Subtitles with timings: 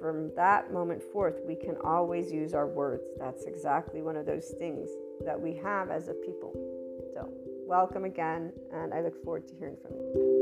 [0.00, 3.04] from that moment forth, we can always use our words.
[3.18, 4.88] That's exactly one of those things
[5.24, 6.52] that we have as a people.
[7.14, 7.28] So,
[7.66, 10.34] welcome again, and I look forward to hearing from you.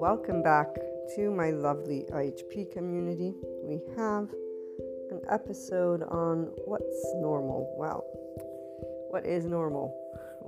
[0.00, 0.74] Welcome back
[1.16, 3.34] to my lovely IHP community.
[3.62, 4.28] We have
[5.10, 7.74] an episode on what's normal.
[7.76, 8.04] Well,
[9.10, 9.94] what is normal?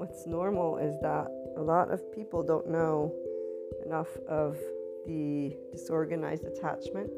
[0.00, 1.26] What's normal is that
[1.58, 3.12] a lot of people don't know
[3.84, 4.56] enough of
[5.06, 7.10] the disorganized attachment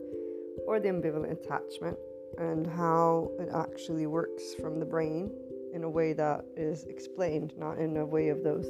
[0.66, 1.96] or the ambivalent attachment
[2.38, 5.30] and how it actually works from the brain
[5.72, 8.66] in a way that is explained, not in a way of those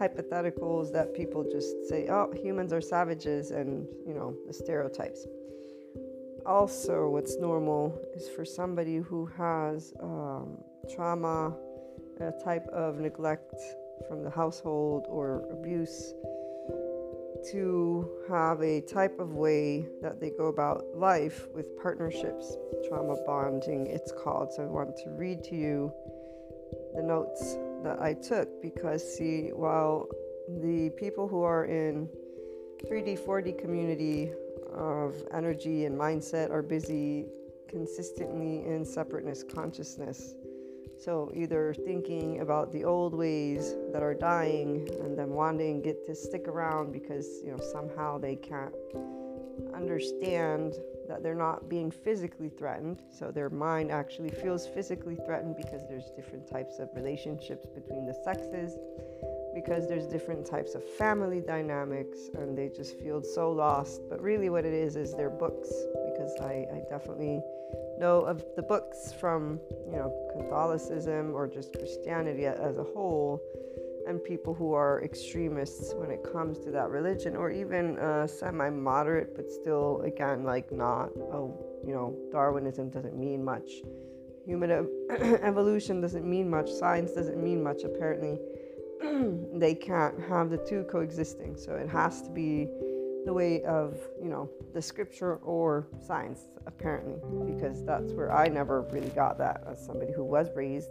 [0.00, 5.26] hypotheticals that people just say, oh, humans are savages, and you know, the stereotypes.
[6.46, 10.58] Also, what's normal is for somebody who has um,
[10.94, 11.56] trauma,
[12.20, 13.54] a type of neglect
[14.08, 16.14] from the household or abuse,
[17.50, 22.56] to have a type of way that they go about life with partnerships,
[22.88, 24.52] trauma bonding, it's called.
[24.52, 25.92] So, I want to read to you
[26.94, 30.08] the notes that I took because, see, while
[30.48, 32.08] the people who are in
[32.86, 34.32] 3D, 4D community
[34.72, 37.26] of energy and mindset are busy
[37.68, 40.34] consistently in separateness consciousness.
[41.04, 46.14] So either thinking about the old ways that are dying and then wanting get to
[46.14, 48.72] stick around because you know somehow they can't
[49.74, 50.74] understand
[51.08, 53.02] that they're not being physically threatened.
[53.10, 58.14] So their mind actually feels physically threatened because there's different types of relationships between the
[58.22, 58.78] sexes,
[59.56, 64.02] because there's different types of family dynamics, and they just feel so lost.
[64.08, 65.68] But really, what it is is their books,
[66.12, 67.42] because I, I definitely
[68.02, 73.40] know of the books from you know Catholicism or just Christianity as a whole
[74.06, 78.68] and people who are extremists when it comes to that religion, or even uh, semi
[78.70, 81.56] moderate, but still, again, like not, oh,
[81.86, 83.70] you know, Darwinism doesn't mean much.
[84.44, 84.70] Human
[85.42, 86.68] evolution doesn't mean much.
[86.68, 88.40] Science doesn't mean much, apparently.
[89.58, 91.56] they can't have the two coexisting.
[91.56, 92.68] So it has to be
[93.24, 97.16] the way of, you know, the scripture or science, apparently,
[97.52, 100.88] because that's where I never really got that as somebody who was raised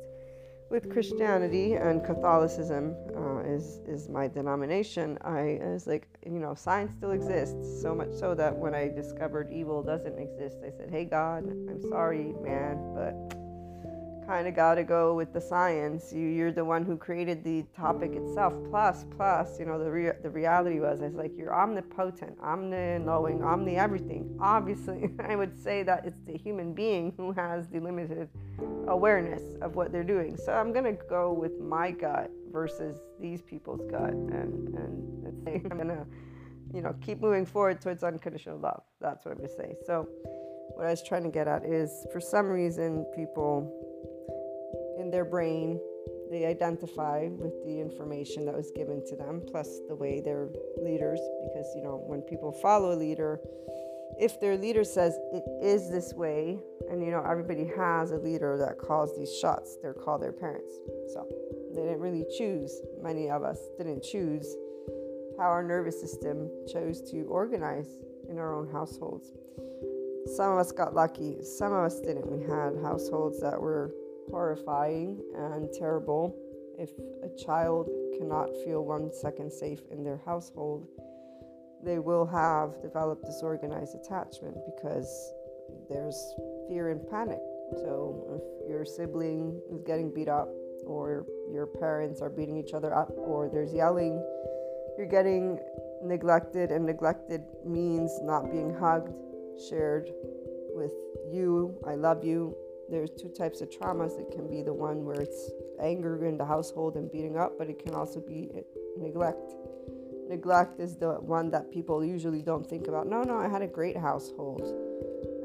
[0.70, 5.18] with Christianity and Catholicism uh, is is my denomination.
[5.22, 9.52] I was like, you know, science still exists so much so that when I discovered
[9.52, 13.41] evil doesn't exist, I said, "Hey God, I'm sorry, man, but
[14.32, 16.14] kind of got to go with the science.
[16.14, 18.54] You, you're the one who created the topic itself.
[18.70, 24.38] Plus, plus, you know, the the reality was, I was like, you're omnipotent, omni-knowing, omni-everything.
[24.40, 28.30] Obviously, I would say that it's the human being who has the limited
[28.88, 30.38] awareness of what they're doing.
[30.38, 35.62] So I'm gonna go with my gut versus these people's gut, and and let's say
[35.70, 36.06] I'm gonna,
[36.74, 38.84] you know, keep moving forward towards unconditional love.
[39.02, 39.76] That's what I'm gonna say.
[39.86, 40.08] So.
[40.76, 43.81] What I was trying to get at is for some reason, people
[45.12, 45.80] their brain
[46.32, 50.48] they identify with the information that was given to them plus the way they're
[50.82, 53.40] leaders because you know when people follow a leader
[54.18, 58.58] if their leader says it is this way and you know everybody has a leader
[58.58, 60.72] that calls these shots they're called their parents.
[61.14, 61.28] So
[61.74, 64.56] they didn't really choose many of us didn't choose
[65.38, 67.88] how our nervous system chose to organize
[68.30, 69.32] in our own households.
[70.36, 72.30] Some of us got lucky some of us didn't.
[72.30, 73.94] We had households that were
[74.32, 76.36] horrifying and terrible
[76.80, 76.90] if
[77.24, 80.88] a child cannot feel one second safe in their household.
[81.84, 85.34] They will have developed disorganized attachment because
[85.90, 86.34] there's
[86.68, 87.42] fear and panic.
[87.78, 90.50] So, if your sibling is getting beat up,
[90.86, 94.22] or your parents are beating each other up, or there's yelling,
[94.98, 95.60] you're getting
[96.04, 99.14] neglected, and neglected means not being hugged,
[99.70, 100.10] shared
[100.76, 100.94] with
[101.32, 102.56] you, I love you,
[102.92, 104.20] there's two types of traumas.
[104.20, 105.50] It can be the one where it's
[105.82, 108.50] anger in the household and beating up, but it can also be
[108.98, 109.56] neglect.
[110.30, 113.08] Neglect is the one that people usually don't think about.
[113.08, 114.62] No, no, I had a great household.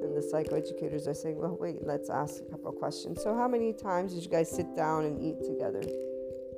[0.02, 3.22] And the psychoeducators are saying, well, wait, let's ask a couple questions.
[3.22, 5.82] So, how many times did you guys sit down and eat together?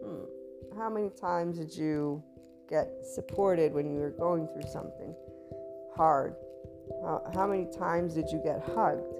[0.04, 0.78] Hmm.
[0.78, 2.22] How many times did you
[2.68, 5.14] get supported when you were going through something
[5.94, 6.34] hard?
[7.34, 9.14] How many times did you get hugged?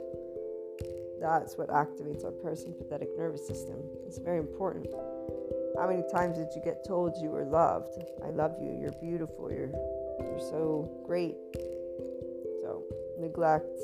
[1.20, 3.76] That's what activates our parasympathetic nervous system.
[4.06, 4.86] It's very important.
[5.78, 8.02] How many times did you get told you were loved?
[8.24, 8.76] I love you.
[8.80, 9.50] You're beautiful.
[9.50, 9.70] You're
[10.20, 11.36] you're so great.
[12.62, 12.82] So
[13.18, 13.78] neglect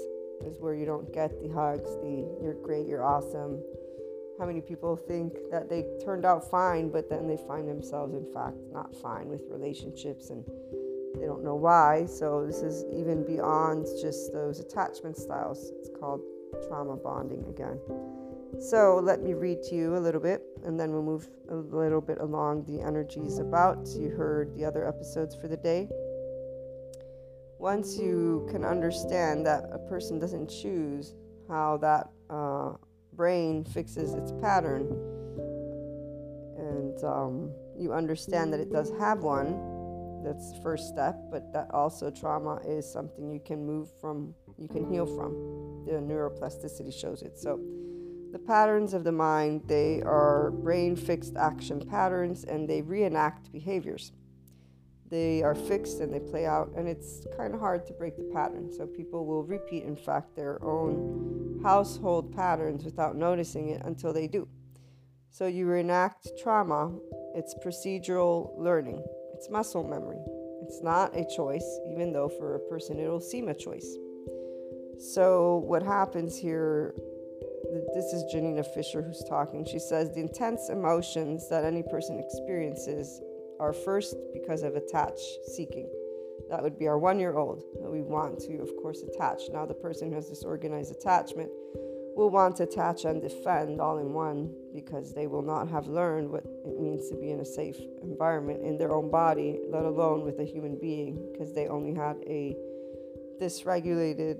[0.44, 3.62] is where you don't get the hugs, the you're great, you're awesome.
[4.38, 8.26] How many people think that they turned out fine, but then they find themselves, in
[8.32, 10.44] fact, not fine with relationships and
[11.14, 12.06] they don't know why.
[12.06, 15.70] So, this is even beyond just those attachment styles.
[15.78, 16.20] It's called
[16.68, 17.78] trauma bonding again.
[18.60, 22.00] So let me read to you a little bit and then we'll move a little
[22.00, 23.86] bit along the energies about.
[23.88, 25.88] You heard the other episodes for the day.
[27.58, 31.14] once you can understand that a person doesn't choose
[31.48, 32.72] how that uh,
[33.14, 34.82] brain fixes its pattern,
[36.58, 39.54] and um, you understand that it does have one,
[40.24, 44.68] that's the first step, but that also trauma is something you can move from, you
[44.68, 45.84] can heal from.
[45.86, 47.38] The neuroplasticity shows it.
[47.38, 47.60] So,
[48.32, 54.12] the patterns of the mind, they are brain fixed action patterns and they reenact behaviors.
[55.08, 58.28] They are fixed and they play out, and it's kind of hard to break the
[58.32, 58.72] pattern.
[58.72, 64.26] So, people will repeat, in fact, their own household patterns without noticing it until they
[64.26, 64.48] do.
[65.30, 66.96] So, you reenact trauma,
[67.34, 69.04] it's procedural learning.
[69.44, 70.24] It's muscle memory.
[70.62, 73.98] It's not a choice, even though for a person it'll seem a choice.
[74.98, 76.94] So, what happens here,
[77.94, 79.66] this is Janina Fisher who's talking.
[79.66, 83.20] She says the intense emotions that any person experiences
[83.60, 85.20] are first because of attach
[85.54, 85.90] seeking.
[86.48, 89.42] That would be our one year old that we want to, of course, attach.
[89.52, 91.50] Now, the person who has disorganized attachment
[92.16, 96.30] will want to attach and defend all in one because they will not have learned
[96.30, 100.24] what it means to be in a safe environment in their own body, let alone
[100.24, 102.56] with a human being, because they only had a
[103.40, 104.38] dysregulated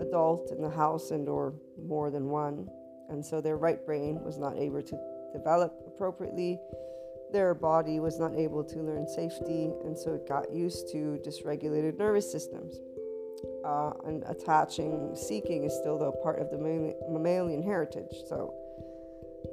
[0.00, 1.54] adult in the house and or
[1.86, 2.68] more than one.
[3.08, 4.98] And so their right brain was not able to
[5.32, 6.58] develop appropriately.
[7.32, 11.98] Their body was not able to learn safety, and so it got used to dysregulated
[11.98, 12.76] nervous systems
[13.64, 16.58] uh, and attaching seeking is still though part of the
[17.10, 18.14] mammalian heritage.
[18.28, 18.54] So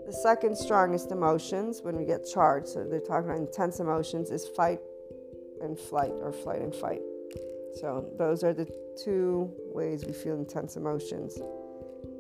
[0.05, 4.47] the second strongest emotions when we get charged so they're talking about intense emotions is
[4.55, 4.79] fight
[5.61, 7.01] and flight or flight and fight.
[7.79, 8.67] So those are the
[9.03, 11.39] two ways we feel intense emotions.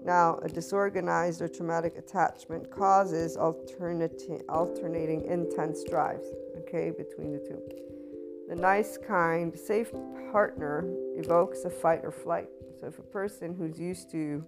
[0.03, 6.25] Now a disorganized or traumatic attachment causes alternating intense drives
[6.59, 7.61] okay between the two
[8.53, 9.91] the nice, kind, safe
[10.31, 10.85] partner
[11.15, 12.47] evokes a fight or flight.
[12.79, 14.45] So, if a person who's used to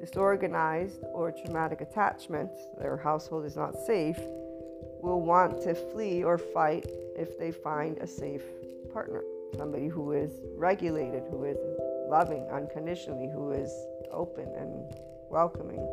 [0.00, 4.18] disorganized or traumatic attachment, their household is not safe,
[5.02, 8.42] will want to flee or fight if they find a safe
[8.92, 9.22] partner.
[9.56, 11.58] Somebody who is regulated, who is
[12.08, 13.70] loving unconditionally, who is
[14.10, 14.98] open and
[15.30, 15.86] welcoming.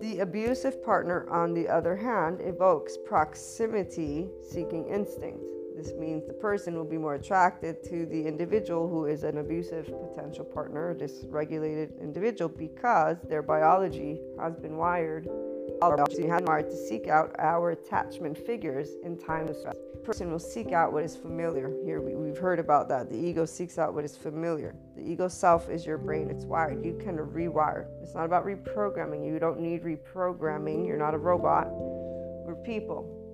[0.00, 5.40] The abusive partner, on the other hand, evokes proximity seeking instinct.
[5.76, 9.84] This means the person will be more attracted to the individual who is an abusive
[9.84, 18.38] potential partner, dysregulated individual, because their biology has been wired, to seek out our attachment
[18.38, 19.76] figures in times of stress.
[19.92, 21.70] The person will seek out what is familiar.
[21.84, 23.10] Here we, we've heard about that.
[23.10, 24.74] The ego seeks out what is familiar.
[24.96, 26.82] The ego self is your brain, it's wired.
[26.82, 27.86] You can rewire.
[28.02, 29.26] It's not about reprogramming.
[29.26, 30.86] You don't need reprogramming.
[30.86, 31.66] You're not a robot.
[31.68, 33.25] We're people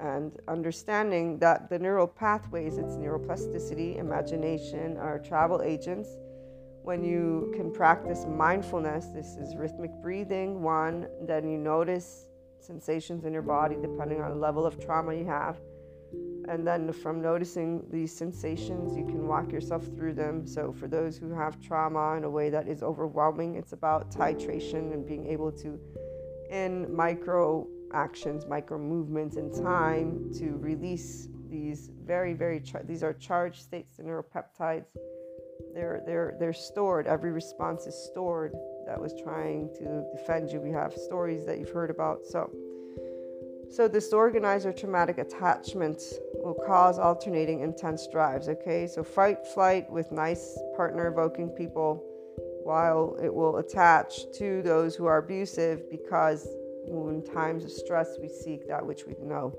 [0.00, 6.16] and understanding that the neural pathways, its neuroplasticity, imagination, are travel agents.
[6.82, 12.26] When you can practice mindfulness, this is rhythmic breathing, one, then you notice
[12.58, 15.60] sensations in your body depending on the level of trauma you have.
[16.48, 20.46] And then from noticing these sensations, you can walk yourself through them.
[20.46, 24.92] So, for those who have trauma in a way that is overwhelming, it's about titration
[24.92, 25.78] and being able to,
[26.50, 33.12] in micro actions, micro movements in time to release these very, very, char- these are
[33.12, 34.86] charged states, the neuropeptides.
[35.74, 37.06] They're, they're, they're stored.
[37.06, 38.52] Every response is stored
[38.86, 40.60] that was trying to defend you.
[40.60, 42.24] We have stories that you've heard about.
[42.24, 42.50] So,
[43.70, 46.02] so disorganized or traumatic attachment
[46.34, 48.48] will cause alternating intense drives.
[48.48, 52.04] Okay, so fight, flight with nice partner evoking people,
[52.64, 56.48] while it will attach to those who are abusive because
[56.86, 59.54] in times of stress, we seek that which we know.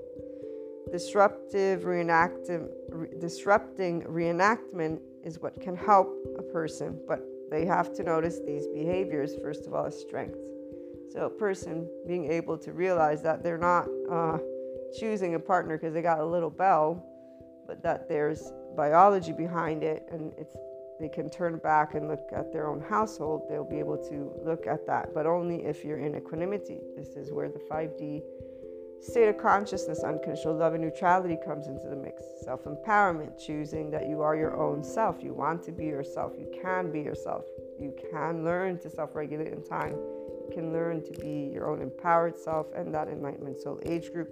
[0.90, 6.08] Disruptive reenactive, re- disrupting reenactment is what can help
[6.38, 10.38] a person, but they have to notice these behaviors first of all as strengths.
[11.10, 14.38] So, a person being able to realize that they're not uh,
[14.98, 17.04] choosing a partner because they got a little bell,
[17.66, 20.56] but that there's biology behind it and it's
[21.00, 24.66] they can turn back and look at their own household, they'll be able to look
[24.66, 26.80] at that, but only if you're in equanimity.
[26.96, 28.22] This is where the 5D
[29.02, 32.22] state of consciousness, unconditional love, and neutrality comes into the mix.
[32.44, 35.22] Self empowerment, choosing that you are your own self.
[35.22, 36.32] You want to be yourself.
[36.38, 37.44] You can be yourself.
[37.80, 39.94] You can learn to self regulate in time.
[39.94, 44.30] You can learn to be your own empowered self and that enlightenment soul age group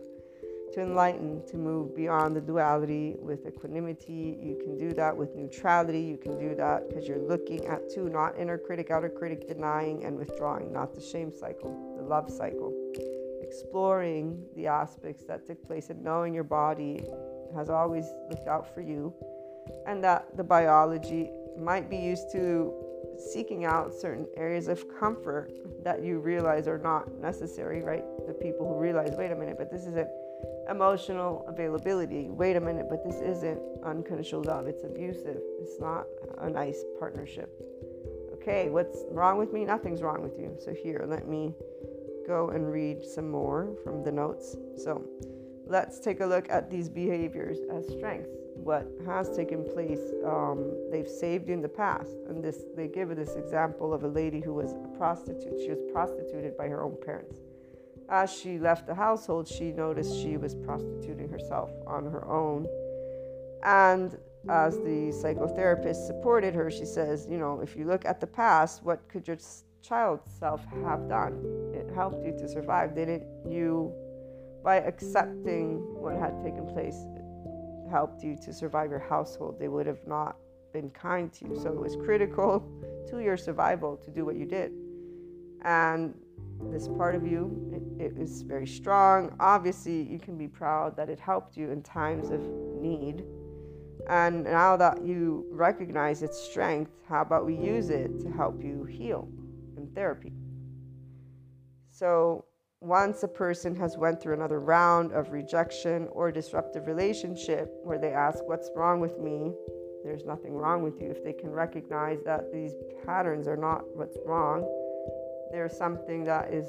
[0.73, 4.39] to enlighten, to move beyond the duality with equanimity.
[4.43, 6.01] You can do that with neutrality.
[6.01, 10.05] You can do that because you're looking at two, not inner critic, outer critic, denying
[10.05, 12.73] and withdrawing, not the shame cycle, the love cycle.
[13.43, 17.05] Exploring the aspects that took place and knowing your body
[17.57, 19.13] has always looked out for you
[19.87, 22.73] and that the biology might be used to
[23.33, 25.51] seeking out certain areas of comfort
[25.85, 28.05] that you realize are not necessary, right?
[28.27, 30.09] The people who realize, wait a minute, but this isn't
[30.71, 32.29] emotional availability.
[32.31, 34.67] Wait a minute, but this isn't unconditional love.
[34.67, 35.39] It's abusive.
[35.61, 36.07] It's not
[36.39, 37.51] a nice partnership.
[38.35, 39.65] Okay, what's wrong with me?
[39.65, 40.57] Nothing's wrong with you.
[40.65, 41.55] So, here, let me
[42.27, 44.57] go and read some more from the notes.
[44.77, 45.05] So,
[45.67, 48.31] let's take a look at these behaviors as strengths.
[48.55, 52.13] What has taken place, um, they've saved you in the past.
[52.29, 55.61] And this, they give this example of a lady who was a prostitute.
[55.61, 57.41] She was prostituted by her own parents
[58.11, 62.67] as she left the household, she noticed she was prostituting herself on her own.
[63.63, 64.19] And
[64.49, 68.83] as the psychotherapist supported her, she says, You know, if you look at the past,
[68.83, 69.39] what could your
[69.83, 71.73] child self have done?
[71.75, 72.95] It helped you to survive.
[72.95, 73.93] Didn't you,
[74.65, 79.59] by accepting what had taken place, it helped you to survive your household?
[79.59, 80.37] They would have not
[80.73, 81.57] been kind to you.
[81.61, 82.67] So it was critical
[83.11, 84.73] to your survival to do what you did.
[85.63, 86.15] And
[86.71, 87.71] this part of you.
[87.99, 89.35] It, it is very strong.
[89.41, 92.41] Obviously, you can be proud that it helped you in times of
[92.81, 93.25] need.
[94.09, 98.85] And now that you recognize its strength, how about we use it to help you
[98.85, 99.29] heal
[99.77, 100.33] in therapy?
[101.91, 102.45] So,
[102.81, 108.13] once a person has went through another round of rejection or disruptive relationship where they
[108.13, 109.53] ask what's wrong with me
[110.03, 112.73] there's nothing wrong with you if they can recognize that these
[113.05, 114.67] patterns are not what's wrong
[115.53, 116.67] there's something that is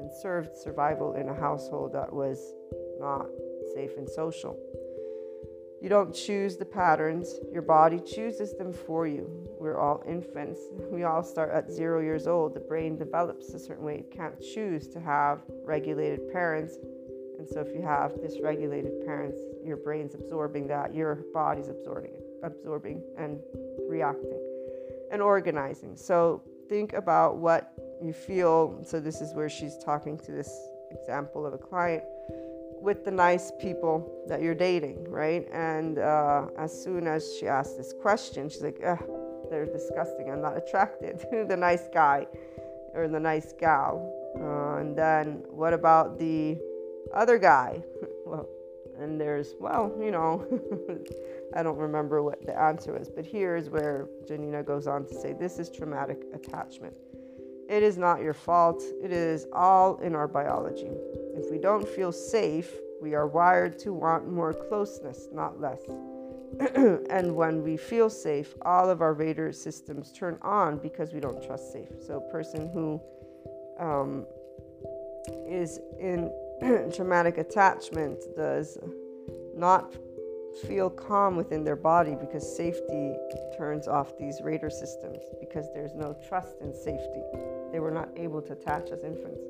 [0.00, 2.54] and served survival in a household that was
[2.98, 3.26] not
[3.74, 4.58] safe and social.
[5.80, 9.30] You don't choose the patterns, your body chooses them for you.
[9.58, 10.60] We're all infants.
[10.90, 12.54] We all start at zero years old.
[12.54, 13.96] The brain develops a certain way.
[13.96, 16.76] It can't choose to have regulated parents.
[17.38, 22.12] And so, if you have dysregulated parents, your brain's absorbing that, your body's absorbing,
[22.42, 23.38] absorbing and
[23.88, 24.38] reacting
[25.10, 25.96] and organizing.
[25.96, 28.80] So, think about what you feel.
[28.84, 32.04] So, this is where she's talking to this example of a client
[32.80, 33.96] with the nice people
[34.28, 35.46] that you're dating, right?
[35.52, 38.78] And uh, as soon as she asked this question, she's like,
[39.50, 40.30] they're disgusting.
[40.30, 42.26] I'm not attracted to the nice guy
[42.94, 43.94] or the nice gal.
[44.40, 46.56] Uh, and then what about the
[47.12, 47.82] other guy?
[49.00, 50.46] and there's, well, you know,
[51.56, 55.32] I don't remember what the answer was, but here's where Janina goes on to say
[55.32, 56.94] this is traumatic attachment.
[57.68, 60.90] It is not your fault, it is all in our biology.
[61.34, 65.80] If we don't feel safe, we are wired to want more closeness, not less.
[67.10, 71.42] and when we feel safe, all of our radar systems turn on because we don't
[71.42, 71.88] trust safe.
[72.04, 73.00] So, a person who
[73.78, 74.26] um,
[75.48, 76.30] is in
[76.94, 78.78] traumatic attachment does
[79.54, 79.94] not
[80.66, 83.14] feel calm within their body because safety
[83.56, 87.22] turns off these radar systems because there's no trust in safety.
[87.72, 89.42] They were not able to attach as infants.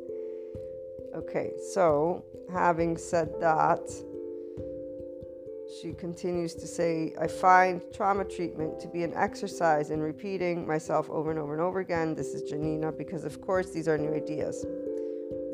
[1.15, 3.81] Okay, so having said that,
[5.81, 11.09] she continues to say, I find trauma treatment to be an exercise in repeating myself
[11.11, 12.15] over and over and over again.
[12.15, 14.65] This is Janina, because of course these are new ideas.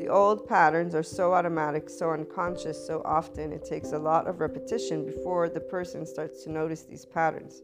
[0.07, 4.39] The old patterns are so automatic, so unconscious, so often it takes a lot of
[4.39, 7.61] repetition before the person starts to notice these patterns.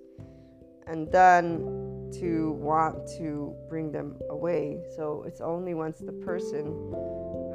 [0.89, 4.83] And then to want to bring them away.
[4.97, 6.93] So it's only once the person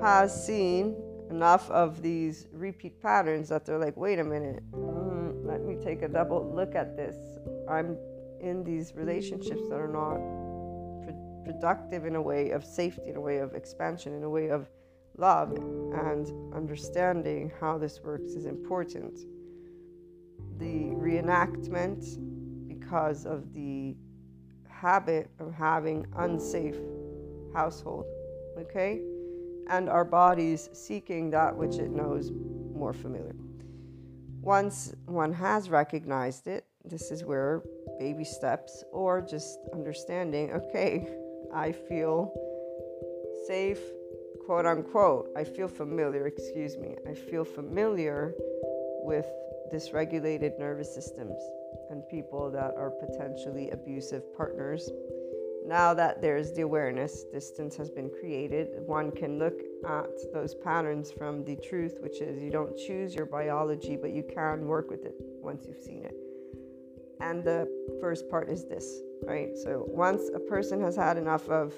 [0.01, 0.95] has seen
[1.29, 6.01] enough of these repeat patterns that they're like, wait a minute, mm, let me take
[6.01, 7.17] a double look at this.
[7.69, 7.97] I'm
[8.39, 10.21] in these relationships that are not
[11.43, 14.69] productive in a way of safety, in a way of expansion, in a way of
[15.17, 19.19] love and understanding how this works is important.
[20.57, 22.17] The reenactment,
[22.67, 23.95] because of the
[24.69, 26.77] habit of having unsafe
[27.53, 28.05] household,
[28.57, 29.01] okay,
[29.69, 32.31] and our bodies seeking that which it knows
[32.73, 33.35] more familiar.
[34.41, 37.63] Once one has recognized it, this is where
[37.99, 41.07] baby steps or just understanding, okay,
[41.53, 42.31] I feel
[43.47, 43.79] safe
[44.47, 48.33] quote unquote, I feel familiar, excuse me, I feel familiar
[49.03, 49.27] with
[49.73, 51.37] dysregulated nervous systems
[51.89, 54.89] and people that are potentially abusive partners.
[55.65, 61.11] Now that there's the awareness, distance has been created, one can look at those patterns
[61.11, 65.03] from the truth, which is you don't choose your biology, but you can work with
[65.03, 66.15] it once you've seen it.
[67.19, 67.67] And the
[67.99, 69.49] first part is this, right?
[69.57, 71.73] So once a person has had enough of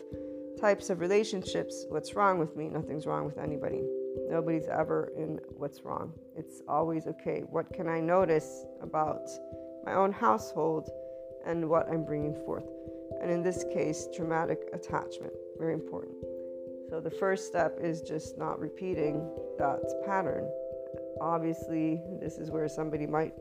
[0.60, 2.70] types of relationships, what's wrong with me?
[2.70, 3.82] Nothing's wrong with anybody.
[4.30, 6.14] Nobody's ever in what's wrong.
[6.36, 7.42] It's always okay.
[7.50, 9.30] What can I notice about
[9.86, 10.90] my own household
[11.46, 12.66] and what I'm bringing forth.
[13.22, 16.16] And in this case, traumatic attachment, very important.
[16.90, 20.50] So the first step is just not repeating that pattern.
[21.22, 23.34] Obviously, this is where somebody might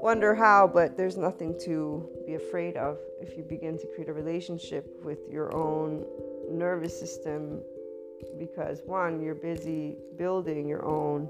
[0.00, 4.12] wonder how, but there's nothing to be afraid of if you begin to create a
[4.12, 6.04] relationship with your own
[6.50, 7.60] nervous system
[8.38, 11.28] because one, you're busy building your own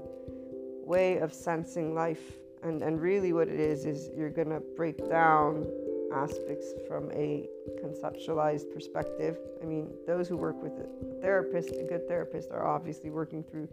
[0.83, 2.33] way of sensing life.
[2.63, 5.67] And, and really, what it is, is you're going to break down
[6.13, 7.47] aspects from a
[7.83, 9.37] conceptualized perspective.
[9.61, 13.67] I mean, those who work with a therapist, a good therapist, are obviously working through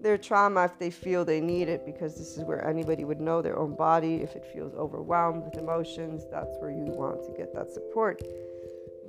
[0.00, 3.40] their trauma if they feel they need it, because this is where anybody would know
[3.40, 4.16] their own body.
[4.16, 8.22] If it feels overwhelmed with emotions, that's where you want to get that support.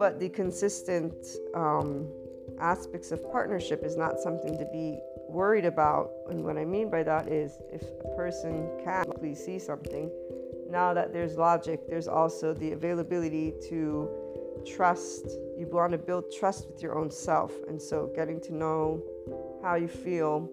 [0.04, 1.16] But the consistent
[1.56, 2.10] um,
[2.60, 6.10] aspects of partnership is not something to be worried about.
[6.30, 10.12] And what I mean by that is if a person can see something,
[10.70, 14.10] now that there's logic, there's also the availability to
[14.68, 15.26] trust.
[15.58, 17.54] You want to build trust with your own self.
[17.70, 19.02] And so getting to know
[19.64, 20.50] how you feel,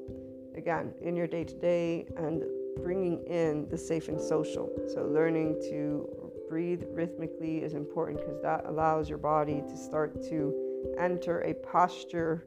[0.54, 2.44] again, in your day to day and
[2.84, 4.70] bringing in the safe and social.
[4.94, 6.19] So learning to
[6.50, 10.52] breathe rhythmically is important because that allows your body to start to
[10.98, 12.44] enter a posture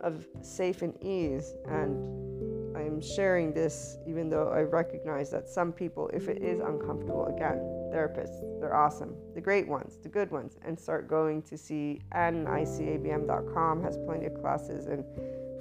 [0.00, 1.52] of safe and ease.
[1.66, 7.26] And I'm sharing this even though I recognize that some people, if it is uncomfortable,
[7.26, 7.58] again,
[7.92, 13.82] therapists, they're awesome, the great ones, the good ones, and start going to see nicabm.com
[13.82, 15.04] has plenty of classes and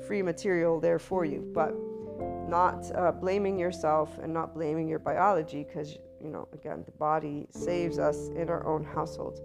[0.05, 1.49] free material there for you.
[1.55, 1.73] But
[2.47, 7.47] not uh, blaming yourself and not blaming your biology because, you know, again, the body
[7.51, 9.39] saves us in our own household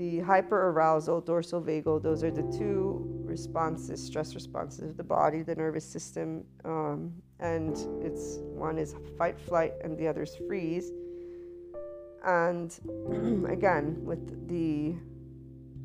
[0.00, 5.54] the hyperarousal, dorsal vagal, those are the two responses, stress responses of the body, the
[5.54, 6.42] nervous system.
[6.64, 10.90] Um, and it's one is fight, flight, and the other is freeze.
[12.24, 12.70] And
[13.50, 14.94] again, with the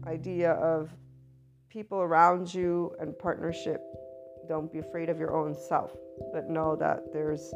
[0.08, 0.92] idea of
[1.68, 3.82] people around you and partnership,
[4.48, 5.92] don't be afraid of your own self,
[6.32, 7.54] but know that there's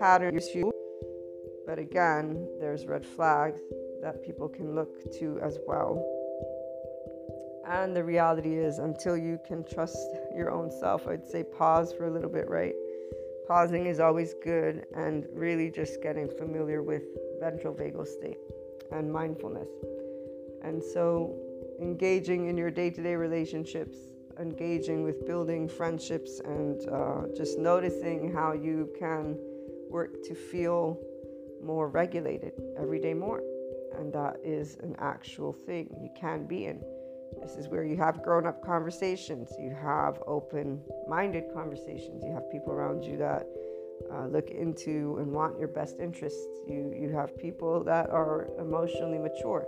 [0.00, 0.48] patterns.
[1.66, 3.60] But again, there's red flags
[4.00, 6.04] that people can look to as well.
[7.66, 12.06] And the reality is, until you can trust your own self, I'd say pause for
[12.06, 12.74] a little bit, right?
[13.48, 17.02] Pausing is always good, and really just getting familiar with
[17.40, 18.38] ventral vagal state
[18.92, 19.68] and mindfulness.
[20.62, 21.34] And so,
[21.80, 23.96] engaging in your day to day relationships,
[24.38, 29.36] engaging with building friendships, and uh, just noticing how you can
[29.90, 31.00] work to feel
[31.62, 33.42] more regulated every day more
[33.98, 36.82] and that is an actual thing you can be in.
[37.42, 42.50] This is where you have grown up conversations, you have open minded conversations, you have
[42.50, 43.46] people around you that
[44.12, 46.46] uh, look into and want your best interests.
[46.66, 49.66] You, you have people that are emotionally mature.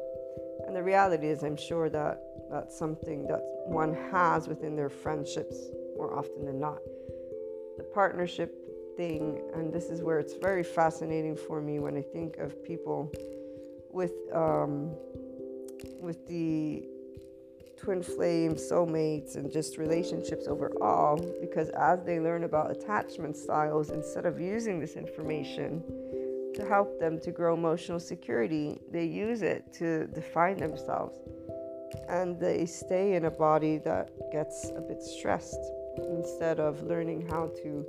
[0.67, 2.21] And the reality is, I'm sure that
[2.51, 5.57] that's something that one has within their friendships
[5.97, 6.79] more often than not.
[7.77, 8.55] The partnership
[8.99, 13.11] thing, and this is where it's very fascinating for me when I think of people
[13.91, 14.91] with um,
[16.01, 16.85] with the
[17.81, 21.17] twin flames, soulmates, and just relationships overall.
[21.41, 25.83] Because as they learn about attachment styles, instead of using this information
[26.57, 31.17] to help them to grow emotional security, they use it to define themselves.
[32.09, 35.65] And they stay in a body that gets a bit stressed
[35.97, 37.87] instead of learning how to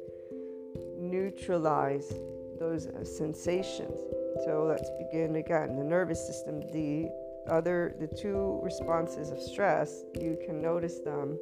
[1.09, 2.13] neutralize
[2.59, 3.97] those sensations.
[4.45, 5.75] So let's begin again.
[5.75, 7.09] The nervous system, the
[7.49, 11.37] other, the two responses of stress, you can notice them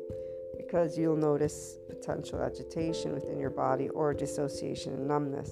[0.57, 5.51] because you'll notice potential agitation within your body or dissociation and numbness.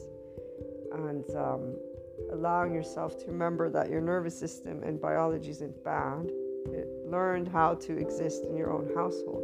[0.94, 1.76] And um,
[2.32, 6.26] allowing yourself to remember that your nervous system and biology isn't bad.
[6.68, 9.44] It learned how to exist in your own household.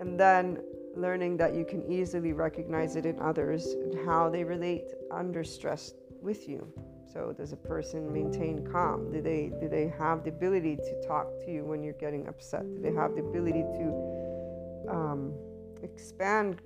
[0.00, 0.58] And then
[0.96, 5.94] learning that you can easily recognize it in others and how they relate under stress
[6.20, 6.66] with you.
[7.12, 9.10] So does a person maintain calm?
[9.10, 12.62] Do they do they have the ability to talk to you when you're getting upset?
[12.74, 15.34] Do they have the ability to um,
[15.82, 16.62] expand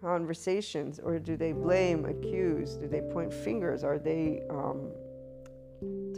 [0.00, 2.76] conversations, or do they blame, accuse?
[2.76, 3.84] Do they point fingers?
[3.84, 4.90] Are they um,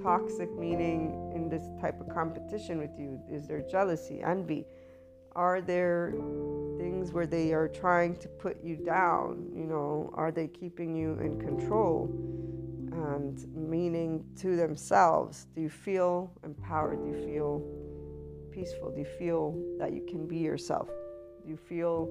[0.02, 3.20] toxic, meaning in this type of competition with you?
[3.30, 4.64] Is there jealousy, envy?
[5.41, 6.12] Are there
[6.76, 9.51] things where they are trying to put you down?
[9.57, 12.11] You know, are they keeping you in control?
[12.93, 15.47] and meaning to themselves.
[15.55, 17.01] Do you feel empowered?
[17.03, 17.62] Do you feel
[18.53, 18.91] peaceful?
[18.91, 20.88] Do you feel that you can be yourself?
[21.43, 22.09] Do you feel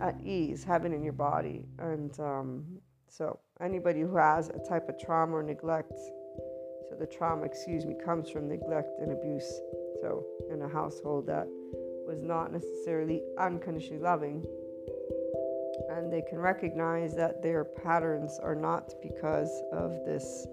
[0.00, 1.66] at ease, having in your body?
[1.78, 2.64] And um,
[3.08, 5.98] So, anybody who has a type of trauma or neglect,
[6.88, 9.50] so the trauma, excuse me, comes from neglect and abuse.
[10.00, 11.46] So, in a household that
[12.06, 14.44] was not necessarily unconditionally loving,
[15.90, 20.46] and they can recognize that their patterns are not because of this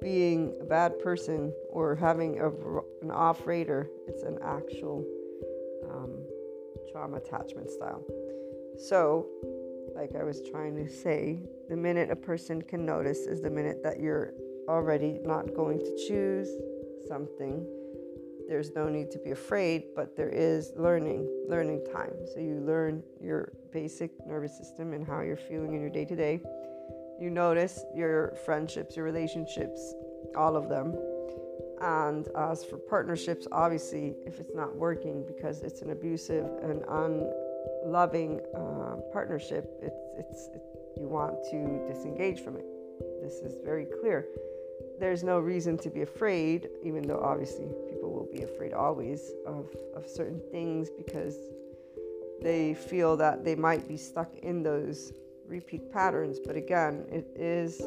[0.00, 2.48] being a bad person or having a,
[3.02, 5.04] an off rater, it's an actual
[5.90, 6.22] um,
[6.90, 8.04] trauma attachment style.
[8.88, 9.26] So,
[9.94, 13.82] like I was trying to say, the minute a person can notice is the minute
[13.82, 14.32] that you're
[14.68, 16.48] already not going to choose
[17.08, 17.66] something.
[18.48, 22.14] There's no need to be afraid, but there is learning, learning time.
[22.32, 26.16] So you learn your basic nervous system and how you're feeling in your day to
[26.16, 26.40] day.
[27.20, 29.94] You notice your friendships, your relationships,
[30.34, 30.96] all of them.
[31.82, 38.40] And as for partnerships, obviously, if it's not working because it's an abusive and unloving
[38.56, 40.62] uh, partnership, it's, it's, it,
[40.98, 42.64] you want to disengage from it.
[43.22, 44.26] This is very clear.
[44.98, 49.68] There's no reason to be afraid, even though obviously people will be afraid always of,
[49.94, 51.36] of certain things because
[52.42, 55.12] they feel that they might be stuck in those
[55.46, 56.38] repeat patterns.
[56.44, 57.80] But again, it is,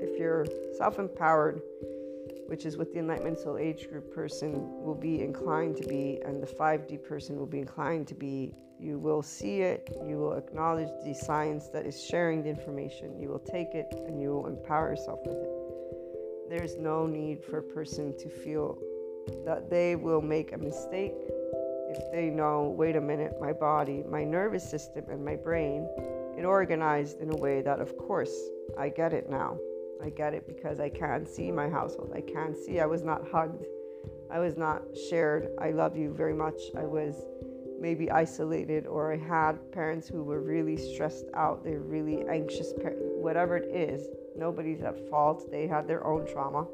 [0.00, 0.46] if you're
[0.76, 1.62] self empowered,
[2.46, 6.42] which is what the Enlightenment Soul Age group person will be inclined to be, and
[6.42, 10.90] the 5D person will be inclined to be, you will see it, you will acknowledge
[11.04, 14.90] the science that is sharing the information, you will take it, and you will empower
[14.90, 15.61] yourself with it.
[16.52, 18.76] There's no need for a person to feel
[19.46, 21.14] that they will make a mistake
[21.88, 25.88] if they know, wait a minute, my body, my nervous system, and my brain,
[26.36, 28.38] it organized in a way that, of course,
[28.78, 29.56] I get it now.
[30.04, 32.12] I get it because I can see my household.
[32.14, 33.64] I can see I was not hugged.
[34.30, 35.48] I was not shared.
[35.58, 36.60] I love you very much.
[36.76, 37.14] I was
[37.80, 41.64] maybe isolated, or I had parents who were really stressed out.
[41.64, 44.06] They're really anxious, whatever it is.
[44.36, 45.50] Nobody's at fault.
[45.50, 46.66] They had their own trauma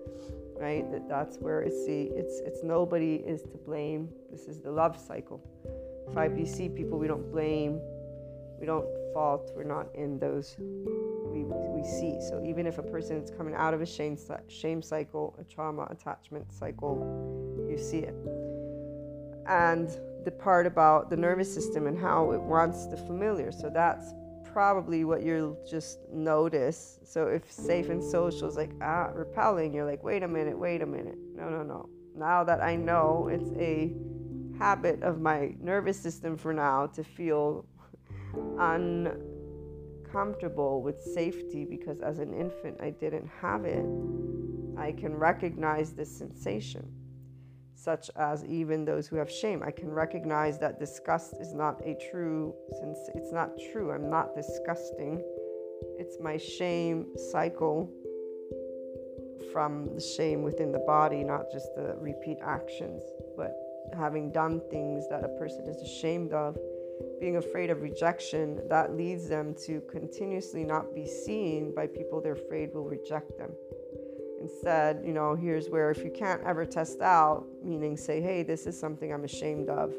[0.60, 0.90] right?
[0.90, 4.08] That that's where it's the it's it's nobody is to blame.
[4.30, 5.40] This is the love cycle.
[6.14, 7.80] 5DC people, we don't blame,
[8.58, 9.52] we don't fault.
[9.54, 10.56] We're not in those.
[10.58, 12.18] We, we see.
[12.28, 15.86] So even if a person is coming out of a shame shame cycle, a trauma
[15.90, 18.14] attachment cycle, you see it.
[19.46, 19.88] And
[20.24, 23.52] the part about the nervous system and how it wants the familiar.
[23.52, 24.12] So that's
[24.58, 26.98] probably what you'll just notice.
[27.04, 30.82] So if safe and social is like ah repelling, you're like, wait a minute, wait
[30.82, 31.16] a minute.
[31.36, 31.88] No, no, no.
[32.16, 33.94] Now that I know it's a
[34.58, 37.66] habit of my nervous system for now to feel
[38.58, 43.86] uncomfortable with safety because as an infant I didn't have it,
[44.76, 46.97] I can recognize this sensation
[47.88, 49.62] such as even those who have shame.
[49.64, 53.92] I can recognize that disgust is not a true, since it's not true.
[53.92, 55.24] I'm not disgusting.
[55.98, 57.90] It's my shame cycle
[59.54, 63.02] from the shame within the body, not just the repeat actions,
[63.38, 63.54] but
[63.96, 66.58] having done things that a person is ashamed of,
[67.18, 72.34] being afraid of rejection, that leads them to continuously not be seen by people they're
[72.34, 73.52] afraid will reject them.
[74.40, 78.66] Instead, you know, here's where if you can't ever test out, meaning say, hey, this
[78.66, 79.92] is something I'm ashamed of,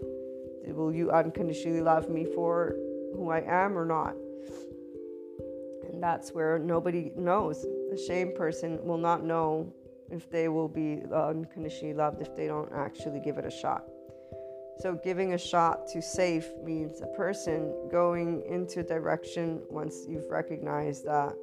[0.67, 2.75] will you unconditionally love me for
[3.15, 4.15] who I am or not?
[5.91, 7.63] And that's where nobody knows.
[7.63, 9.73] The shame person will not know
[10.11, 13.83] if they will be unconditionally loved if they don't actually give it a shot.
[14.79, 20.29] So, giving a shot to safe means a person going into a direction once you've
[20.29, 21.33] recognized that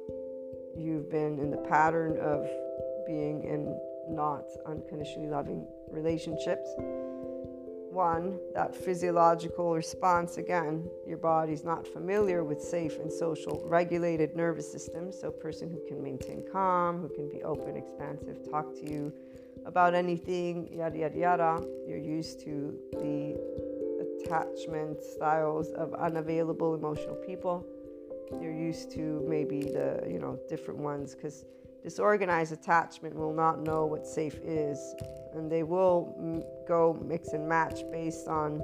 [0.75, 2.49] you've been in the pattern of
[3.07, 3.79] being in
[4.09, 6.69] not unconditionally loving relationships.
[7.89, 14.71] One, that physiological response again, your body's not familiar with safe and social regulated nervous
[14.71, 15.11] system.
[15.11, 19.11] So, person who can maintain calm, who can be open, expansive, talk to you
[19.65, 21.65] about anything, yada, yada, yada.
[21.87, 23.35] You're used to the
[24.23, 27.65] attachment styles of unavailable emotional people.
[28.41, 31.45] You're used to maybe the, you know, different ones because
[31.87, 34.93] Disorganized attachment will not know what safe is,
[35.33, 38.61] and they will m- go mix and match based on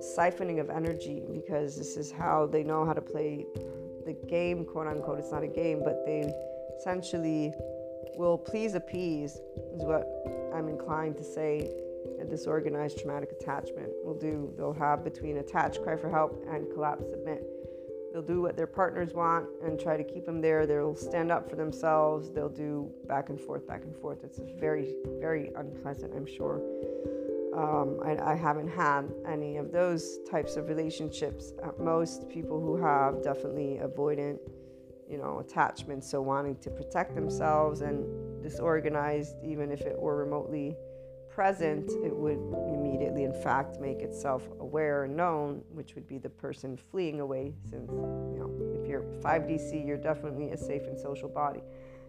[0.00, 3.46] siphoning of energy because this is how they know how to play
[4.04, 5.18] the game, quote unquote.
[5.18, 6.30] It's not a game, but they
[6.78, 7.54] essentially
[8.18, 9.40] will please appease,
[9.74, 10.06] is what
[10.54, 11.70] I'm inclined to say.
[12.20, 14.52] A disorganized traumatic attachment will do.
[14.58, 17.55] They'll have between attach, cry for help, and collapse, submit
[18.12, 20.66] They'll do what their partners want and try to keep them there.
[20.66, 22.30] They'll stand up for themselves.
[22.30, 24.24] They'll do back and forth, back and forth.
[24.24, 26.62] It's very, very unpleasant, I'm sure.
[27.54, 31.54] Um, I, I, haven't had any of those types of relationships.
[31.78, 34.38] Most people who have definitely avoidant
[35.08, 40.76] you know, attachments, so wanting to protect themselves and disorganized, even if it were remotely
[41.36, 42.40] present, it would
[42.74, 47.52] immediately, in fact, make itself aware and known, which would be the person fleeing away.
[47.68, 51.60] Since, you know, if you're 5DC, you're definitely a safe and social body.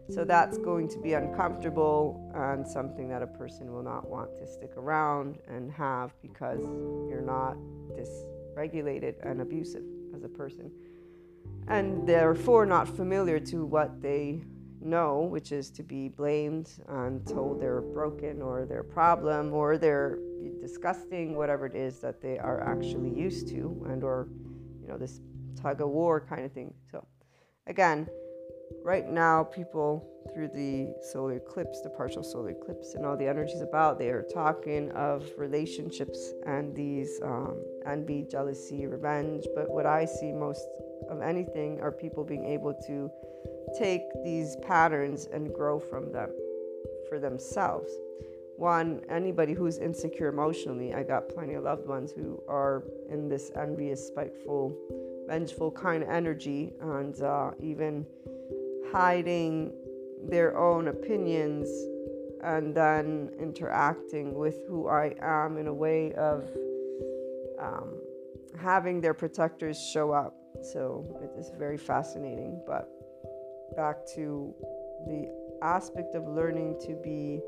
[0.10, 4.48] So that's going to be uncomfortable and something that a person will not want to
[4.48, 6.62] stick around and have because
[7.10, 7.58] you're not
[8.00, 9.84] dysregulated and abusive
[10.16, 10.72] as a person.
[11.68, 14.46] And therefore, not familiar to what they
[14.88, 20.18] know, which is to be blamed and told they're broken or their problem or they're
[20.62, 24.28] disgusting, whatever it is that they are actually used to, and or
[24.82, 25.20] you know this
[25.62, 26.74] tug of war kind of thing.
[26.92, 27.06] So,
[27.68, 28.08] again,
[28.84, 33.62] right now, people through the solar eclipse, the partial solar eclipse, and all the energies
[33.62, 39.46] about, they are talking of relationships and these um, envy, jealousy, revenge.
[39.56, 40.68] But what I see most
[41.10, 43.10] of anything are people being able to
[43.78, 46.30] take these patterns and grow from them
[47.10, 47.92] for themselves.
[48.58, 53.52] One, anybody who's insecure emotionally, I got plenty of loved ones who are in this
[53.56, 54.76] envious, spiteful,
[55.28, 58.06] vengeful kind of energy and uh, even
[58.92, 59.74] hiding
[60.28, 61.70] their own opinions
[62.44, 66.50] and then interacting with who I am in a way of
[67.60, 67.94] um,
[68.60, 70.36] having their protectors show up.
[70.64, 72.62] So it is very fascinating.
[72.66, 72.90] But
[73.76, 74.54] back to
[75.06, 75.30] the
[75.62, 77.42] aspect of learning to be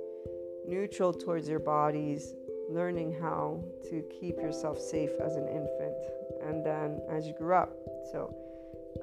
[0.68, 2.34] neutral towards your bodies,
[2.70, 5.96] learning how to keep yourself safe as an infant,
[6.44, 7.76] and then as you grew up.
[8.12, 8.36] So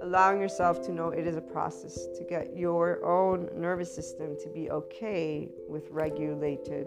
[0.00, 4.48] allowing yourself to know it is a process to get your own nervous system to
[4.50, 6.86] be okay with regulated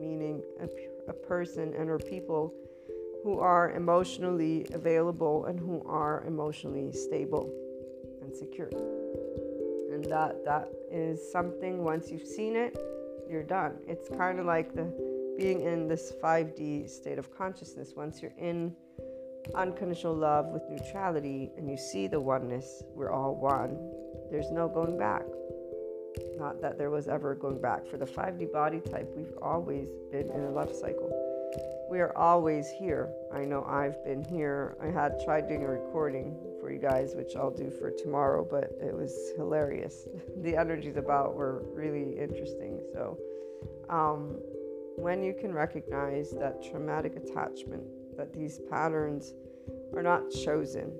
[0.00, 2.52] meaning a, a person and or people
[3.22, 7.52] who are emotionally available and who are emotionally stable
[8.20, 8.70] and secure
[10.02, 12.76] that that is something once you've seen it
[13.28, 14.84] you're done it's kind of like the
[15.38, 18.74] being in this 5d state of consciousness once you're in
[19.54, 23.76] unconditional love with neutrality and you see the oneness, we're all one,
[24.30, 25.22] there's no going back.
[26.38, 27.86] Not that there was ever going back.
[27.86, 31.10] For the 5D body type, we've always been in a love cycle.
[31.90, 33.10] We are always here.
[33.34, 34.76] I know I've been here.
[34.82, 38.70] I had tried doing a recording for you guys, which I'll do for tomorrow, but
[38.80, 40.06] it was hilarious.
[40.42, 42.80] the energies about were really interesting.
[42.92, 43.18] So,
[43.90, 44.38] um,
[44.96, 47.82] when you can recognize that traumatic attachment
[48.16, 49.34] that these patterns
[49.94, 50.92] are not chosen.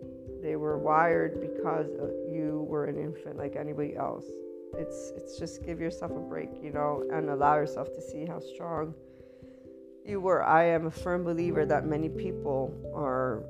[0.42, 1.86] They were wired because
[2.30, 4.24] you were an infant like anybody else.
[4.74, 8.40] It's it's just give yourself a break, you know, and allow yourself to see how
[8.40, 8.94] strong
[10.04, 10.42] you were.
[10.42, 13.44] I am a firm believer that many people are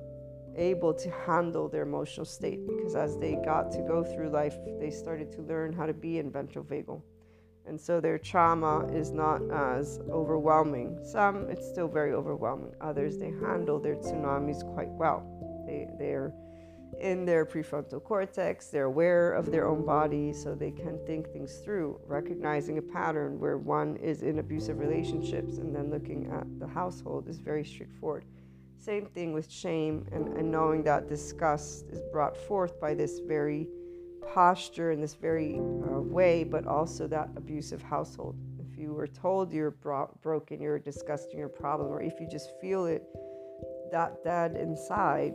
[0.57, 4.91] able to handle their emotional state because as they got to go through life, they
[4.91, 7.03] started to learn how to be in ventral vagal
[7.67, 10.99] and so their trauma is not as overwhelming.
[11.05, 12.73] Some, it's still very overwhelming.
[12.81, 15.25] Others, they handle their tsunamis quite well.
[15.67, 16.33] They, they're
[17.01, 21.57] in their prefrontal cortex, they're aware of their own body, so they can think things
[21.65, 26.67] through, recognizing a pattern where one is in abusive relationships and then looking at the
[26.67, 28.25] household is very straightforward.
[28.83, 33.69] Same thing with shame and, and knowing that disgust is brought forth by this very
[34.35, 38.35] posture in this very uh, way, but also that abusive household.
[38.59, 42.27] If you were told you're bro- broken, you're disgusting, you're a problem, or if you
[42.29, 43.05] just feel it
[43.93, 45.35] that dead inside,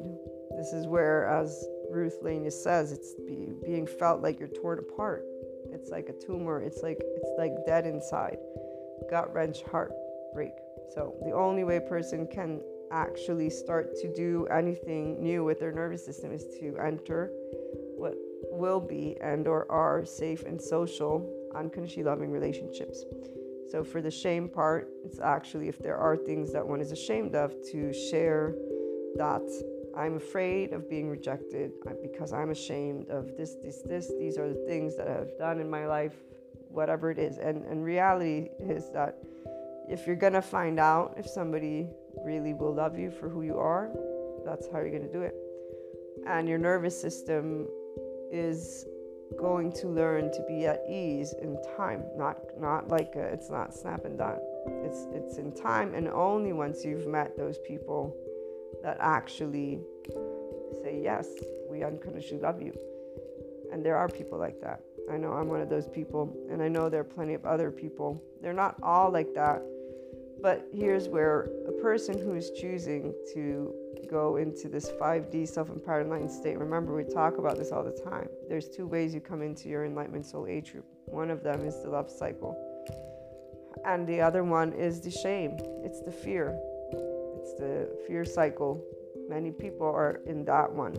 [0.57, 5.23] this is where, as Ruth Lanius says, it's be, being felt like you're torn apart.
[5.71, 6.61] It's like a tumor.
[6.61, 8.39] It's like it's like dead inside,
[9.09, 10.51] gut wrench, heartbreak.
[10.93, 12.61] So the only way a person can
[12.91, 17.31] actually start to do anything new with their nervous system is to enter
[17.97, 18.15] what
[18.51, 23.03] will be and or are safe and social unconditionally loving relationships.
[23.69, 27.35] So for the shame part it's actually if there are things that one is ashamed
[27.35, 28.55] of to share
[29.15, 29.41] that
[29.97, 34.47] i'm afraid of being rejected uh, because i'm ashamed of this this this these are
[34.47, 36.13] the things that i've done in my life
[36.69, 37.37] whatever it is.
[37.37, 39.17] And and reality is that
[39.89, 41.89] if you're gonna find out if somebody
[42.25, 43.89] really will love you for who you are.
[44.45, 45.35] That's how you're gonna do it.
[46.25, 47.67] And your nervous system
[48.31, 48.85] is
[49.37, 53.73] going to learn to be at ease in time not not like a, it's not
[53.73, 54.39] snap and done.
[54.85, 58.15] It's it's in time and only once you've met those people
[58.83, 59.79] that actually
[60.83, 61.27] say yes
[61.69, 62.73] we unconditionally love you.
[63.71, 64.81] And there are people like that.
[65.11, 67.71] I know i'm one of those people and i know there are plenty of other
[67.71, 68.21] people.
[68.41, 69.61] They're not all like that
[70.47, 73.73] But here's where a person who is choosing to
[74.09, 77.91] go into this 5D self empowered enlightened state, remember, we talk about this all the
[78.09, 78.29] time.
[78.47, 80.85] There's two ways you come into your enlightenment soul age group.
[81.03, 82.55] One of them is the love cycle,
[83.83, 86.57] and the other one is the shame, it's the fear,
[87.41, 88.81] it's the fear cycle.
[89.27, 90.95] Many people are in that one.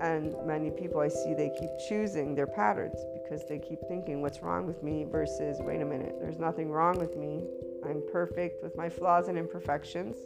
[0.00, 4.42] And many people I see, they keep choosing their patterns because they keep thinking, what's
[4.42, 5.04] wrong with me?
[5.04, 7.44] versus, wait a minute, there's nothing wrong with me.
[7.84, 10.16] I'm perfect with my flaws and imperfections.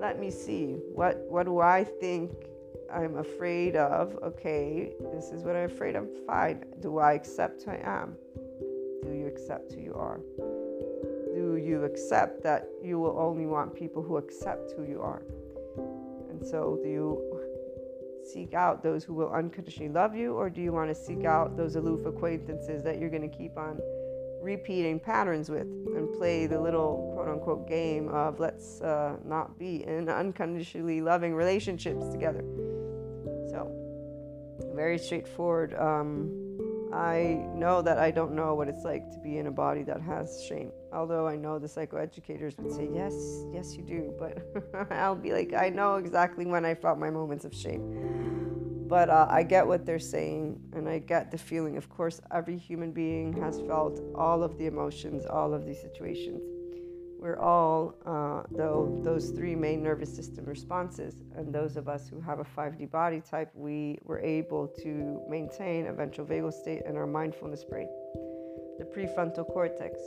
[0.00, 0.78] Let me see.
[0.92, 2.30] What, what do I think
[2.92, 4.16] I'm afraid of?
[4.22, 6.08] Okay, this is what I'm afraid of.
[6.26, 6.64] Fine.
[6.80, 8.16] Do I accept who I am?
[9.02, 10.20] Do you accept who you are?
[11.34, 15.22] Do you accept that you will only want people who accept who you are?
[16.30, 17.36] And so, do you
[18.24, 21.56] seek out those who will unconditionally love you, or do you want to seek out
[21.56, 23.78] those aloof acquaintances that you're going to keep on
[24.46, 25.66] repeating patterns with
[25.96, 31.34] and play the little quote unquote game of let's uh, not be in unconditionally loving
[31.34, 32.44] relationships together?
[33.50, 33.70] So,
[34.74, 35.74] very straightforward.
[35.74, 36.30] Um,
[36.92, 40.00] I know that I don't know what it's like to be in a body that
[40.00, 40.70] has shame.
[40.92, 43.12] Although I know the psychoeducators would say, yes,
[43.52, 44.14] yes, you do.
[44.16, 44.38] But
[44.92, 47.82] I'll be like, I know exactly when I felt my moments of shame.
[48.88, 51.76] But uh, I get what they're saying and I get the feeling.
[51.76, 56.42] Of course, every human being has felt all of the emotions, all of these situations
[57.26, 61.24] we're all, uh, though, those three main nervous system responses.
[61.34, 65.86] And those of us who have a 5D body type, we were able to maintain
[65.86, 67.88] a ventral vagal state in our mindfulness brain,
[68.78, 69.98] the prefrontal cortex.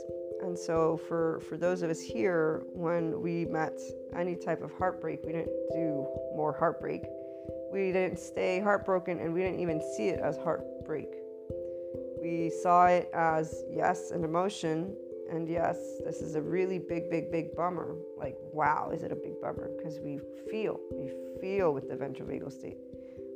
[0.42, 3.78] And so, for, for those of us here, when we met
[4.16, 7.02] any type of heartbreak, we didn't do more heartbreak.
[7.72, 11.08] We didn't stay heartbroken and we didn't even see it as heartbreak.
[12.20, 14.94] We saw it as, yes, an emotion
[15.30, 17.94] and yes, this is a really big, big, big bummer.
[18.16, 19.70] Like, wow, is it a big bummer?
[19.76, 20.18] Because we
[20.50, 22.78] feel, we feel with the ventral vagal state.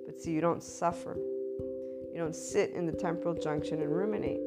[0.05, 1.16] But see, you don't suffer.
[1.16, 4.41] You don't sit in the temporal junction and ruminate.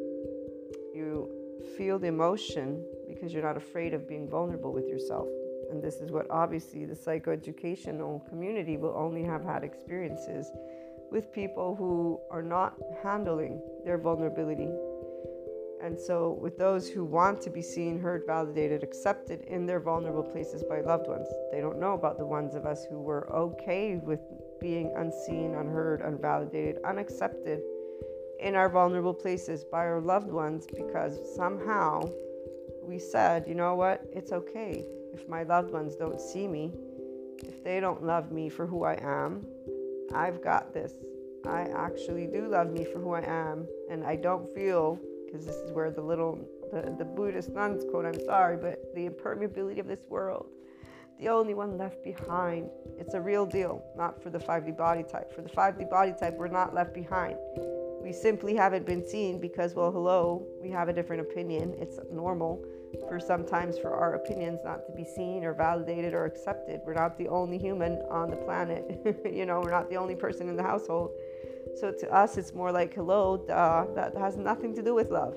[0.93, 1.29] You
[1.77, 5.27] feel the emotion because you're not afraid of being vulnerable with yourself.
[5.69, 10.51] And this is what obviously the psychoeducational community will only have had experiences
[11.11, 14.69] with people who are not handling their vulnerability.
[15.81, 20.23] And so, with those who want to be seen, heard, validated, accepted in their vulnerable
[20.23, 23.97] places by loved ones, they don't know about the ones of us who were okay
[23.97, 24.19] with
[24.59, 27.61] being unseen, unheard, unvalidated, unaccepted
[28.39, 32.01] in our vulnerable places by our loved ones because somehow
[32.87, 36.71] we said, you know what, it's okay if my loved ones don't see me,
[37.43, 39.45] if they don't love me for who I am,
[40.13, 40.93] I've got this.
[41.45, 45.55] I actually do love me for who I am, and I don't feel because this
[45.55, 46.39] is where the little
[46.71, 50.47] the, the Buddhist nuns quote, I'm sorry, but the impermeability of this world,
[51.19, 52.69] the only one left behind.
[52.97, 55.33] It's a real deal, not for the 5D body type.
[55.33, 57.37] For the 5D body type, we're not left behind.
[58.01, 61.73] We simply haven't been seen because, well, hello, we have a different opinion.
[61.77, 62.63] It's normal
[63.07, 66.81] for sometimes for our opinions not to be seen or validated or accepted.
[66.85, 69.01] We're not the only human on the planet.
[69.31, 71.11] you know, we're not the only person in the household.
[71.79, 75.35] So to us, it's more like, hello, duh, that has nothing to do with love.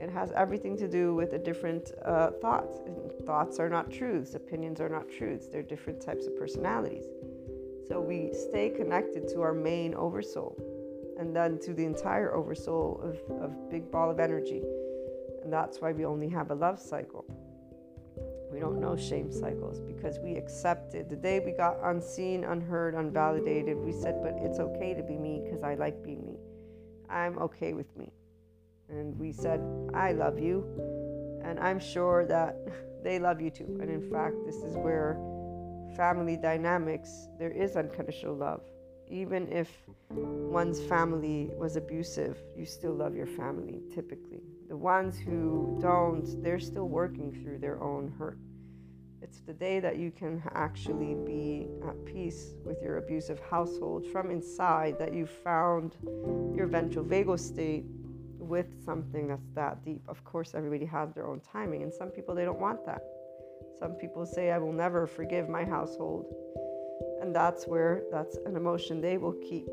[0.00, 2.78] It has everything to do with a different uh, thoughts.
[3.24, 7.04] Thoughts are not truths, opinions are not truths, they're different types of personalities.
[7.88, 10.58] So we stay connected to our main oversoul
[11.18, 14.62] and then to the entire oversoul of, of big ball of energy.
[15.44, 17.24] And that's why we only have a love cycle.
[18.50, 21.10] We don't know shame cycles because we accepted.
[21.10, 25.42] The day we got unseen, unheard, unvalidated, we said, but it's okay to be me
[25.44, 26.38] because I like being me.
[27.10, 28.12] I'm okay with me.
[28.88, 29.60] And we said,
[29.92, 30.64] I love you.
[31.44, 32.56] And I'm sure that
[33.02, 33.78] they love you too.
[33.80, 35.18] And in fact, this is where
[35.96, 38.62] family dynamics, there is unconditional love.
[39.10, 39.68] Even if
[40.10, 44.42] one's family was abusive, you still love your family typically.
[44.68, 48.38] The ones who don't, they're still working through their own hurt.
[49.20, 54.30] It's the day that you can actually be at peace with your abusive household from
[54.30, 55.96] inside that you found
[56.54, 57.84] your ventral vagal state
[58.38, 60.02] with something that's that deep.
[60.08, 63.02] Of course, everybody has their own timing, and some people they don't want that.
[63.78, 66.26] Some people say, I will never forgive my household.
[67.20, 69.68] And that's where that's an emotion they will keep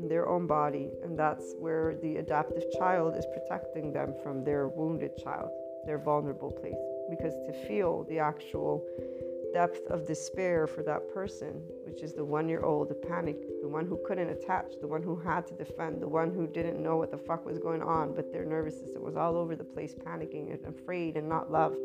[0.00, 0.90] in their own body.
[1.02, 5.50] And that's where the adaptive child is protecting them from their wounded child,
[5.86, 6.74] their vulnerable place.
[7.08, 8.84] Because to feel the actual
[9.52, 13.68] depth of despair for that person, which is the one year old, the panic, the
[13.68, 16.96] one who couldn't attach, the one who had to defend, the one who didn't know
[16.96, 19.94] what the fuck was going on, but their nervous system was all over the place,
[19.94, 21.78] panicking and afraid and not loved.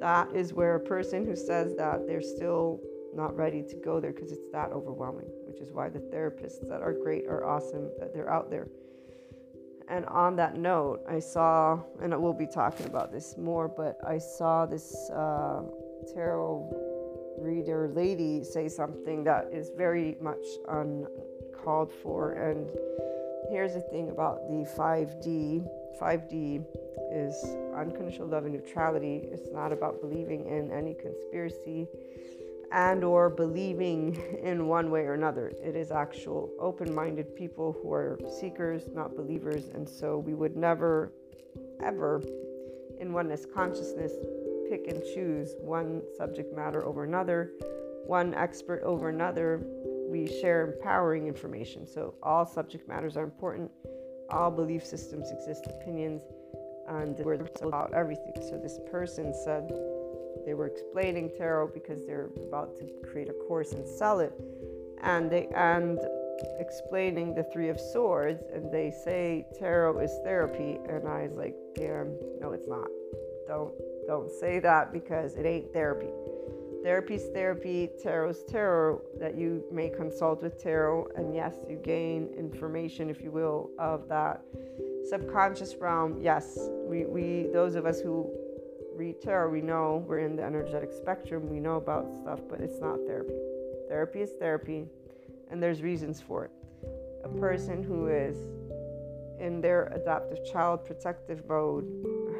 [0.00, 2.80] That is where a person who says that they're still
[3.14, 6.82] not ready to go there because it's that overwhelming, which is why the therapists that
[6.82, 8.68] are great are awesome, that they're out there.
[9.88, 14.18] And on that note, I saw, and we'll be talking about this more, but I
[14.18, 15.62] saw this uh,
[16.12, 22.32] tarot reader lady say something that is very much uncalled for.
[22.32, 22.68] And
[23.50, 25.66] here's the thing about the 5D
[25.98, 26.66] 5D
[27.10, 27.34] is
[27.74, 29.22] unconditional love and neutrality.
[29.32, 31.88] It's not about believing in any conspiracy
[32.72, 35.52] and or believing in one way or another.
[35.62, 41.12] It is actual open-minded people who are seekers, not believers, and so we would never
[41.82, 42.22] ever
[43.00, 44.12] in oneness consciousness
[44.68, 47.52] pick and choose one subject matter over another,
[48.06, 49.62] one expert over another.
[50.08, 51.86] We share empowering information.
[51.86, 53.70] So all subject matters are important.
[54.30, 56.22] All belief systems exist, opinions,
[56.88, 58.34] and we're about everything.
[58.40, 59.70] So this person said
[60.46, 64.32] they were explaining tarot because they're about to create a course and sell it,
[65.02, 65.98] and they and
[66.58, 70.78] explaining the three of swords and they say tarot is therapy.
[70.88, 72.88] And i was like damn no it's not.
[73.46, 73.72] Don't
[74.06, 76.08] don't say that because it ain't therapy.
[76.82, 81.08] Therapy's therapy tarot's tarot that you may consult with tarot.
[81.16, 84.42] And yes you gain information if you will of that
[85.08, 86.20] subconscious realm.
[86.20, 88.30] Yes we, we those of us who
[88.96, 92.80] read tarot, we know we're in the energetic spectrum, we know about stuff, but it's
[92.80, 93.34] not therapy.
[93.88, 94.86] Therapy is therapy,
[95.50, 96.50] and there's reasons for it.
[97.24, 98.36] A person who is
[99.38, 101.84] in their adaptive child protective mode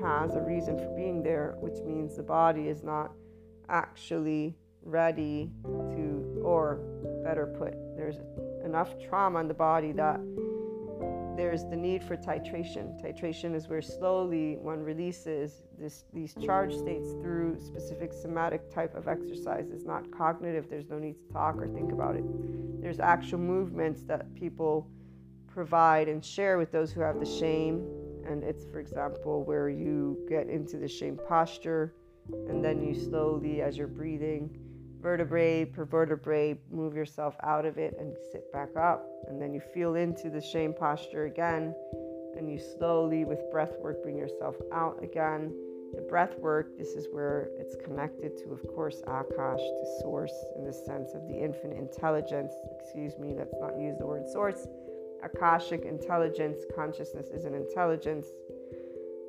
[0.02, 3.12] has a reason for being there, which means the body is not
[3.68, 6.80] actually ready to, or
[7.22, 8.20] better put, there's
[8.64, 10.20] enough trauma in the body that
[11.36, 13.00] there's the need for titration.
[13.02, 19.08] Titration is where slowly one releases this, these charge states through specific somatic type of
[19.08, 20.68] exercises, not cognitive.
[20.68, 22.24] There's no need to talk or think about it.
[22.80, 24.88] There's actual movements that people
[25.46, 27.86] provide and share with those who have the shame.
[28.28, 31.94] And it's, for example, where you get into the shame posture
[32.48, 34.58] and then you slowly, as you're breathing,
[35.06, 39.06] vertebrae per vertebrae, move yourself out of it and sit back up.
[39.28, 41.72] And then you feel into the shame posture again.
[42.36, 45.54] And you slowly, with breath work, bring yourself out again.
[45.94, 50.64] The breath work, this is where it's connected to, of course, Akash, to source in
[50.64, 52.52] the sense of the infinite intelligence.
[52.80, 54.66] Excuse me, let's not use the word source.
[55.22, 58.26] Akashic intelligence, consciousness is an intelligence.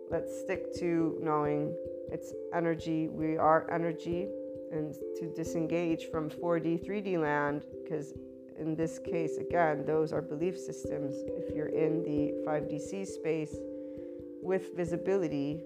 [0.10, 1.76] Let's stick to knowing
[2.12, 3.10] it's energy.
[3.10, 4.28] We are energy
[4.72, 8.14] and to disengage from 4D, 3D land, because
[8.60, 11.14] in this case, again, those are belief systems.
[11.28, 13.56] If you're in the 5DC space
[14.42, 15.64] with visibility,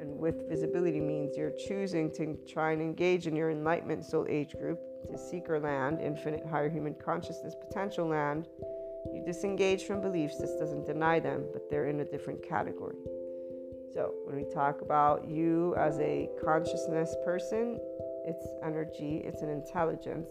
[0.00, 4.54] and with visibility means you're choosing to try and engage in your enlightenment soul age
[4.58, 4.78] group
[5.10, 8.48] to seeker land, infinite higher human consciousness potential land.
[9.12, 10.38] You disengage from beliefs.
[10.38, 12.96] This doesn't deny them, but they're in a different category.
[13.92, 17.78] So, when we talk about you as a consciousness person,
[18.24, 20.28] it's energy, it's an intelligence.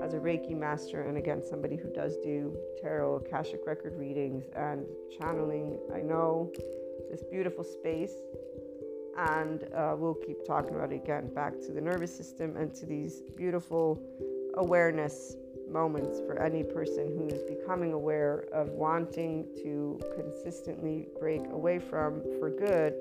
[0.00, 4.86] As a Reiki master, and again, somebody who does do tarot, Akashic record readings, and
[5.18, 6.52] channeling, I know
[7.10, 8.14] this beautiful space.
[9.18, 12.86] And uh, we'll keep talking about it again back to the nervous system and to
[12.86, 14.00] these beautiful
[14.54, 15.34] awareness
[15.72, 22.22] moments for any person who is becoming aware of wanting to consistently break away from,
[22.38, 22.94] for good,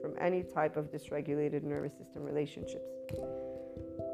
[0.00, 2.90] from any type of dysregulated nervous system relationships.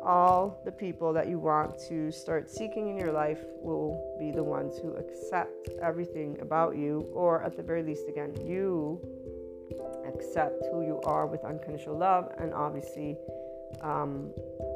[0.02, 4.42] All the people that you want to start seeking in your life will be the
[4.42, 9.00] ones who accept everything about you, or at the very least, again, you
[10.06, 13.16] accept who you are with unconditional love and obviously
[13.82, 14.30] um,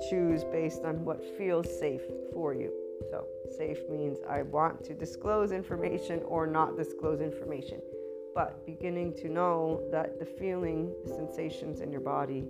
[0.09, 2.03] choose based on what feels safe
[2.33, 2.73] for you.
[3.11, 3.27] So,
[3.57, 7.81] safe means I want to disclose information or not disclose information
[8.35, 12.45] but beginning to know that the feeling, the sensations in your body,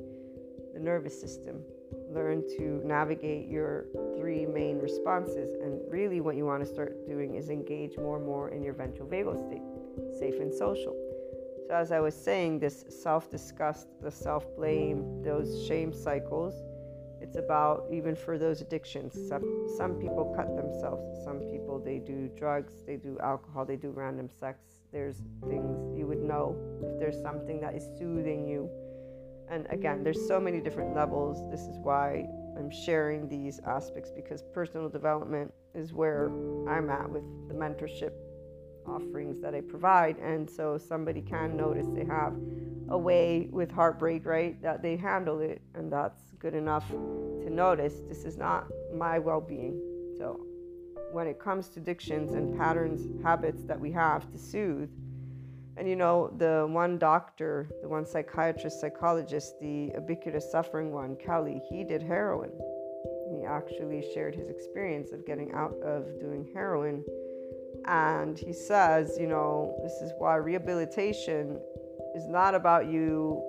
[0.75, 1.63] the nervous system,
[2.11, 3.87] learn to navigate your
[4.19, 5.55] three main responses.
[5.63, 8.75] And really, what you want to start doing is engage more and more in your
[8.75, 9.63] ventral vagal state,
[10.19, 10.95] safe and social.
[11.67, 16.55] So, as I was saying, this self disgust, the self blame, those shame cycles,
[17.31, 19.15] it's about even for those addictions.
[19.29, 23.91] Some, some people cut themselves, some people they do drugs, they do alcohol, they do
[23.91, 24.61] random sex
[24.93, 25.19] there's
[25.49, 28.71] things you would know if there's something that is soothing you
[29.51, 31.51] And again, there's so many different levels.
[31.51, 32.27] This is why
[32.59, 36.29] I'm sharing these aspects because personal development is where
[36.69, 38.13] I'm at with the mentorship
[38.87, 40.19] offerings that I provide.
[40.19, 42.35] And so somebody can notice they have
[42.91, 44.61] a way with heartbreak, right?
[44.63, 49.41] That they handle it, and that's good enough to notice this is not my well
[49.41, 49.79] being.
[50.17, 50.41] So
[51.13, 54.91] when it comes to addictions and patterns, habits that we have to soothe,
[55.77, 61.61] and you know, the one doctor, the one psychiatrist, psychologist, the ubiquitous suffering one, Kelly,
[61.71, 62.51] he did heroin.
[63.31, 67.05] He actually shared his experience of getting out of doing heroin.
[67.87, 71.61] And he says, you know, this is why rehabilitation
[72.15, 73.43] is not about you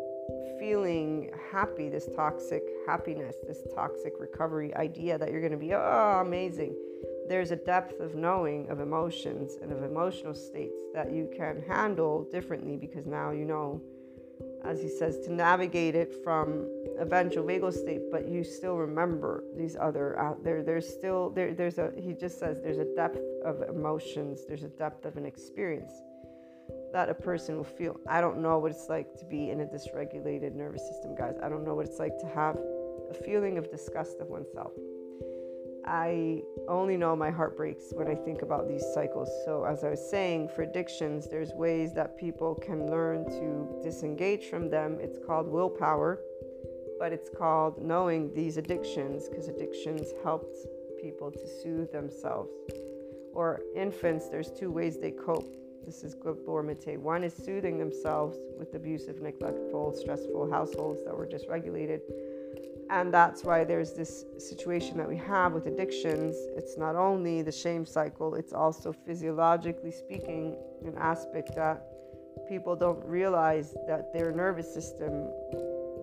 [0.62, 6.22] feeling happy, this toxic happiness, this toxic recovery idea that you're going to be, oh,
[6.26, 6.76] amazing
[7.32, 12.28] there's a depth of knowing of emotions and of emotional states that you can handle
[12.30, 13.82] differently because now you know,
[14.66, 16.68] as he says, to navigate it from
[17.00, 20.62] a vagal state, but you still remember these other out there.
[20.62, 21.54] There's still there.
[21.54, 21.94] There's a.
[21.98, 24.42] He just says there's a depth of emotions.
[24.46, 25.94] There's a depth of an experience
[26.94, 28.00] that a person will feel.
[28.08, 31.36] I don't know what it's like to be in a dysregulated nervous system, guys.
[31.42, 32.58] I don't know what it's like to have
[33.10, 34.72] a feeling of disgust of oneself.
[35.86, 39.30] I only know my heart breaks when I think about these cycles.
[39.46, 44.46] So, as I was saying, for addictions, there's ways that people can learn to disengage
[44.46, 45.00] from them.
[45.02, 46.20] It's called willpower,
[47.00, 50.56] but it's called knowing these addictions because addictions helped
[51.02, 52.52] people to soothe themselves.
[53.34, 55.61] Or infants, there's two ways they cope.
[55.86, 56.64] This is Gabor.
[56.64, 62.02] One is soothing themselves with abusive, neglectful, stressful households that were dysregulated
[62.92, 66.36] and that's why there's this situation that we have with addictions.
[66.58, 71.88] It's not only the shame cycle, it's also physiologically speaking an aspect that
[72.50, 75.30] people don't realize that their nervous system,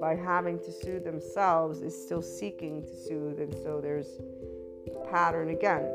[0.01, 3.39] by having to soothe themselves, is still seeking to soothe.
[3.39, 4.09] And so there's
[4.87, 5.93] a pattern again,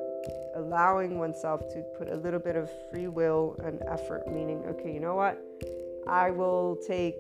[0.56, 5.00] allowing oneself to put a little bit of free will and effort, meaning, okay, you
[5.00, 5.42] know what?
[6.08, 7.16] I will take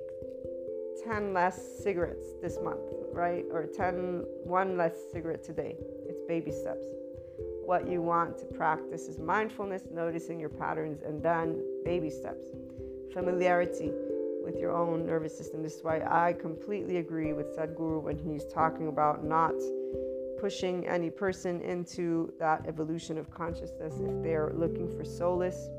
[1.03, 2.79] 10 less cigarettes this month
[3.13, 3.45] right?
[3.51, 5.75] Or 10, one less cigarette today.
[6.07, 6.85] It's baby steps.
[7.65, 12.47] What you want to practice is mindfulness, noticing your patterns, and then baby steps.
[13.13, 13.91] Familiarity
[14.43, 15.63] with your own nervous system.
[15.63, 19.53] This is why I completely agree with Sadhguru when he's talking about not
[20.43, 25.69] pushing any person into that evolution of consciousness if they're looking for solace,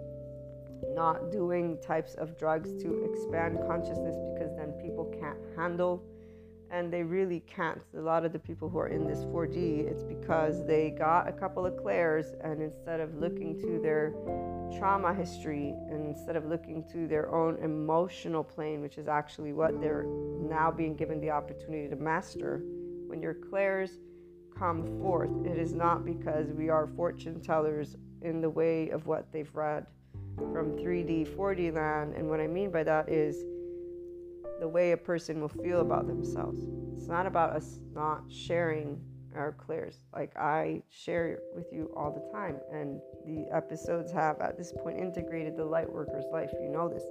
[0.95, 6.03] not doing types of drugs to expand consciousness because then people can't handle
[6.71, 7.83] and they really can't.
[7.95, 11.33] A lot of the people who are in this 4D, it's because they got a
[11.33, 14.15] couple of clairs, and instead of looking to their
[14.79, 19.79] trauma history, and instead of looking to their own emotional plane, which is actually what
[19.83, 20.07] they're
[20.41, 22.63] now being given the opportunity to master,
[23.07, 23.99] when your clairs
[24.57, 29.31] come forth, it is not because we are fortune tellers in the way of what
[29.33, 29.87] they've read
[30.53, 32.15] from 3D, 4D land.
[32.15, 33.45] And what I mean by that is
[34.61, 36.63] the way a person will feel about themselves.
[36.97, 39.01] It's not about us not sharing
[39.35, 39.97] our clairs.
[40.13, 44.99] Like I share with you all the time, and the episodes have at this point
[44.99, 46.51] integrated the light worker's life.
[46.63, 47.03] You know this.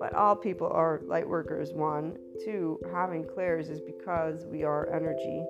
[0.00, 1.72] But all people are light workers.
[1.74, 5.44] One, two, having clairs is because we are energy,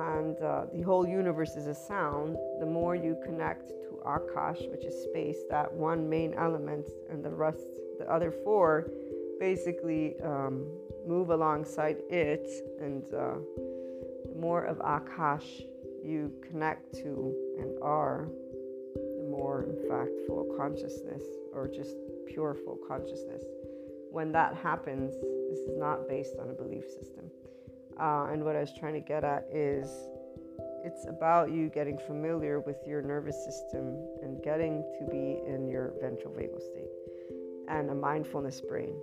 [0.00, 2.36] and uh, the whole universe is a sound.
[2.58, 7.30] The more you connect to Akash, which is space, that one main element, and the
[7.30, 8.90] rest, the other four,
[9.38, 10.66] basically um,
[11.06, 12.48] move alongside it,
[12.80, 13.34] and uh,
[14.26, 15.64] the more of Akash
[16.02, 18.28] you connect to and are,
[18.94, 21.22] the more, in fact, full consciousness
[21.52, 21.96] or just
[22.26, 23.44] pure full consciousness.
[24.10, 25.14] When that happens,
[25.50, 27.29] this is not based on a belief system.
[28.00, 30.08] Uh, and what I was trying to get at is
[30.82, 35.92] it's about you getting familiar with your nervous system and getting to be in your
[36.00, 36.88] ventral vagal state
[37.68, 38.94] and a mindfulness brain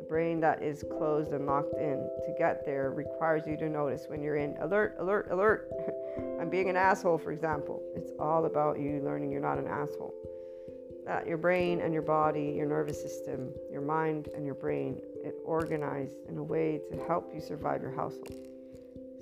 [0.00, 4.06] A brain that is closed and locked in to get there requires you to notice
[4.06, 5.68] when you're in alert, alert, alert.
[6.40, 7.82] I'm being an asshole, for example.
[7.96, 10.14] It's all about you learning you're not an asshole.
[11.04, 15.34] That your brain and your body, your nervous system, your mind and your brain, it
[15.44, 18.32] organized in a way to help you survive your household.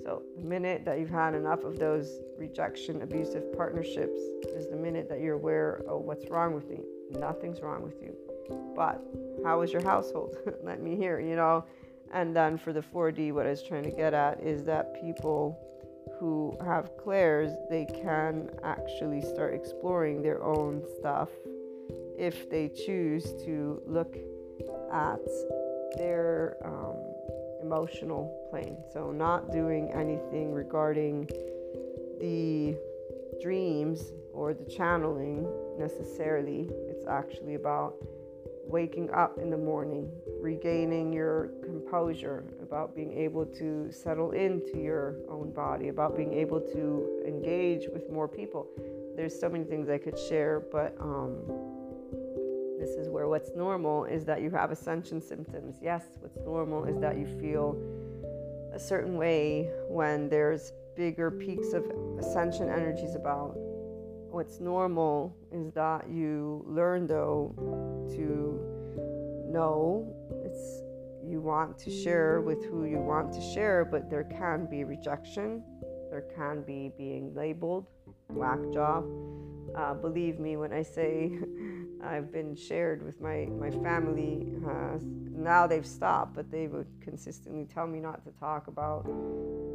[0.03, 4.19] So, the minute that you've had enough of those rejection, abusive partnerships
[4.55, 6.79] is the minute that you're aware, oh, what's wrong with me?
[7.11, 8.15] Nothing's wrong with you.
[8.75, 9.03] But
[9.43, 10.37] how is your household?
[10.63, 11.65] Let me hear, you know.
[12.13, 15.59] And then for the 4D, what I was trying to get at is that people
[16.19, 21.29] who have clairs, they can actually start exploring their own stuff
[22.17, 24.15] if they choose to look
[24.91, 25.19] at
[25.97, 26.95] their um,
[27.61, 28.77] emotional plane.
[28.93, 31.27] So, not doing anything regarding
[32.19, 32.77] the
[33.41, 36.69] dreams or the channeling necessarily.
[36.89, 37.95] It's actually about
[38.67, 45.15] waking up in the morning, regaining your composure, about being able to settle into your
[45.29, 48.67] own body, about being able to engage with more people.
[49.15, 51.37] There's so many things I could share, but um,
[52.79, 55.77] this is where what's normal is that you have ascension symptoms.
[55.81, 57.75] Yes, what's normal is that you feel
[58.73, 61.83] a certain way when there's bigger peaks of
[62.19, 63.53] ascension energies about.
[63.55, 67.53] What's normal is that you learn, though,
[68.15, 70.13] to know
[70.45, 70.81] it's
[71.25, 75.63] you want to share with who you want to share, but there can be rejection,
[76.09, 77.85] there can be being labeled,
[78.29, 79.05] whack job.
[79.75, 81.37] Uh, believe me when I say
[82.03, 84.47] I've been shared with my, my family.
[84.65, 84.97] Uh,
[85.31, 89.05] now they've stopped, but they would consistently tell me not to talk about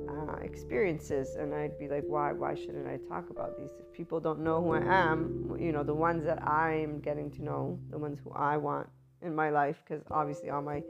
[0.09, 1.37] uh, experiences.
[1.37, 2.33] And I'd be like, why?
[2.33, 3.71] Why shouldn't I talk about these?
[3.79, 7.43] If people don't know who I am, you know, the ones that I'm getting to
[7.43, 8.89] know, the ones who I want
[9.23, 10.83] in my life, because obviously all my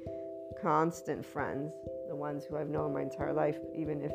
[0.60, 1.72] constant friends,
[2.08, 4.12] the ones who I've known my entire life, even if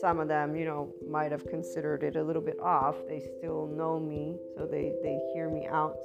[0.00, 3.66] some of them, you know, might have considered it a little bit off, they still
[3.66, 5.96] know me, so they, they hear me out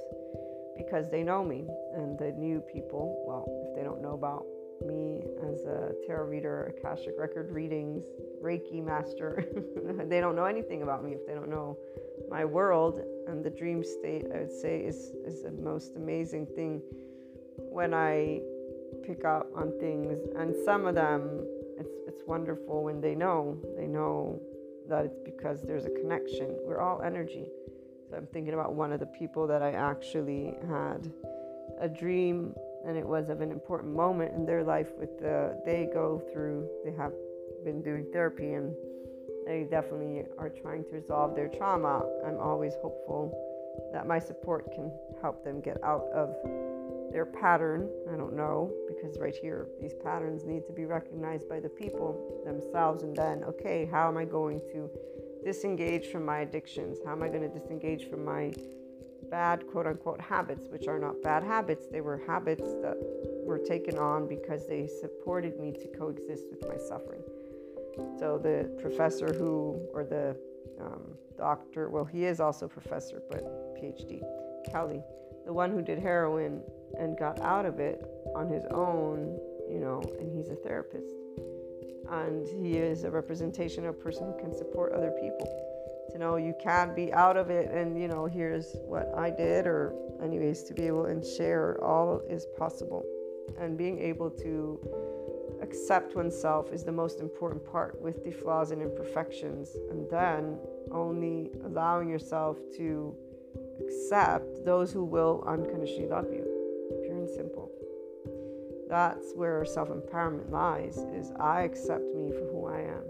[0.77, 1.67] because they know me.
[1.93, 4.45] And the new people, well, if they don't know about
[4.85, 5.21] me
[5.51, 8.03] as a tarot reader, Akashic record readings,
[8.43, 9.45] Reiki master,
[10.09, 11.77] they don't know anything about me if they don't know
[12.29, 14.25] my world and the dream state.
[14.33, 16.81] I would say is is the most amazing thing
[17.57, 18.41] when I
[19.03, 21.45] pick up on things, and some of them,
[22.11, 24.39] it's wonderful when they know they know
[24.89, 26.57] that it's because there's a connection.
[26.65, 27.45] We're all energy.
[28.09, 31.09] So I'm thinking about one of the people that I actually had
[31.79, 32.53] a dream,
[32.85, 34.89] and it was of an important moment in their life.
[34.99, 37.13] With the they go through, they have
[37.63, 38.73] been doing therapy and
[39.45, 42.03] they definitely are trying to resolve their trauma.
[42.25, 43.31] I'm always hopeful
[43.93, 44.91] that my support can
[45.21, 46.35] help them get out of
[47.11, 47.89] their pattern.
[48.11, 52.41] I don't know, because right here, these patterns need to be recognized by the people
[52.45, 53.03] themselves.
[53.03, 54.89] And then, okay, how am I going to
[55.43, 56.99] disengage from my addictions?
[57.05, 58.53] How am I going to disengage from my
[59.29, 61.87] bad, quote unquote, habits, which are not bad habits?
[61.91, 62.97] They were habits that
[63.45, 67.21] were taken on because they supported me to coexist with my suffering.
[68.17, 70.37] So the professor who, or the
[70.79, 73.43] um, doctor, well, he is also professor, but
[73.75, 74.21] PhD,
[74.71, 75.01] Kelly,
[75.45, 76.61] the one who did heroin
[76.97, 78.03] and got out of it
[78.35, 79.39] on his own,
[79.69, 81.13] you know, and he's a therapist.
[82.09, 85.47] And he is a representation of a person who can support other people.
[86.11, 89.65] To know you can be out of it, and you know, here's what I did,
[89.65, 93.05] or anyways, to be able and share all is possible.
[93.57, 94.79] And being able to
[95.61, 99.77] accept oneself is the most important part with the flaws and imperfections.
[99.89, 100.57] And then
[100.91, 103.15] only allowing yourself to
[103.79, 106.50] accept those who will unconditionally love you.
[107.35, 107.71] Simple.
[108.89, 113.03] That's where self-empowerment lies is I accept me for who I am.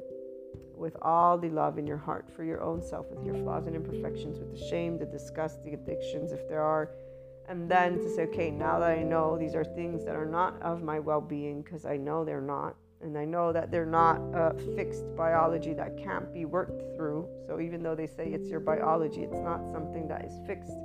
[0.75, 3.75] With all the love in your heart for your own self, with your flaws and
[3.75, 6.91] imperfections, with the shame, the disgust, the addictions, if there are,
[7.49, 10.61] and then to say, okay, now that I know these are things that are not
[10.61, 14.17] of my well being, because I know they're not, and I know that they're not
[14.33, 17.27] a fixed biology that can't be worked through.
[17.47, 20.77] So even though they say it's your biology, it's not something that is fixed.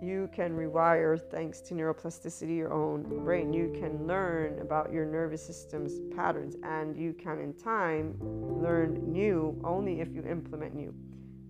[0.00, 3.52] You can rewire, thanks to neuroplasticity, your own brain.
[3.52, 9.60] You can learn about your nervous system's patterns, and you can, in time, learn new
[9.64, 10.94] only if you implement new.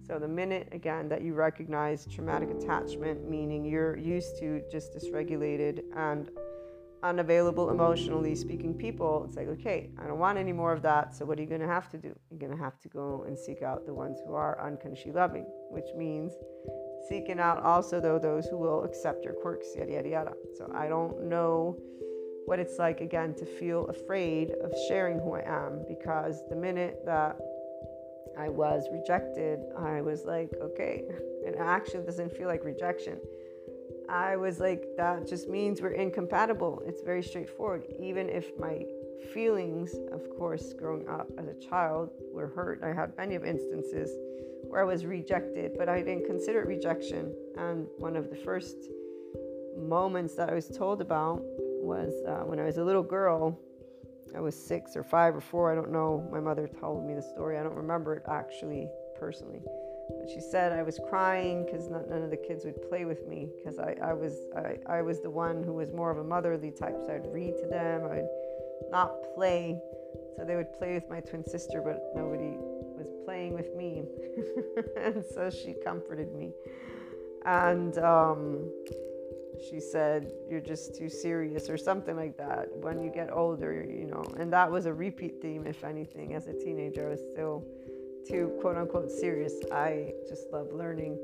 [0.07, 5.83] So, the minute again that you recognize traumatic attachment, meaning you're used to just dysregulated
[5.95, 6.31] and
[7.03, 11.15] unavailable emotionally speaking people, it's like, okay, I don't want any more of that.
[11.15, 12.15] So, what are you going to have to do?
[12.31, 15.45] You're going to have to go and seek out the ones who are unconsciously loving,
[15.71, 16.33] which means
[17.09, 20.33] seeking out also, though, those who will accept your quirks, yada, yada, yada.
[20.57, 21.77] So, I don't know
[22.45, 27.03] what it's like, again, to feel afraid of sharing who I am because the minute
[27.05, 27.37] that
[28.39, 31.05] I was rejected, I was like, okay,
[31.45, 33.19] it actually doesn't feel like rejection
[34.09, 36.83] I was like, that just means we're incompatible.
[36.87, 37.85] It's very straightforward.
[38.01, 38.83] Even if my
[39.33, 44.11] feelings, of course, growing up as a child were hurt, I had many of instances
[44.65, 47.35] where I was rejected, but I didn't consider it rejection.
[47.57, 48.77] And one of the first
[49.77, 53.59] moments that I was told about was uh, when I was a little girl.
[54.37, 56.29] I was six or five or four, I don't know.
[56.31, 57.57] My mother told me the story.
[57.57, 58.89] I don't remember it actually
[59.19, 59.63] personally
[60.17, 63.49] but she said I was crying because none of the kids would play with me
[63.57, 66.71] because I, I was I, I was the one who was more of a motherly
[66.71, 66.97] type.
[67.05, 68.29] So I'd read to them, I'd
[68.91, 69.79] not play.
[70.37, 72.57] So they would play with my twin sister, but nobody
[72.97, 74.05] was playing with me.
[74.97, 76.53] and so she comforted me.
[77.45, 78.71] And um,
[79.69, 82.69] she said, You're just too serious, or something like that.
[82.77, 84.25] When you get older, you know.
[84.39, 86.35] And that was a repeat theme, if anything.
[86.35, 87.65] As a teenager, I was still
[88.29, 89.55] too quote unquote serious.
[89.73, 91.19] I just love learning.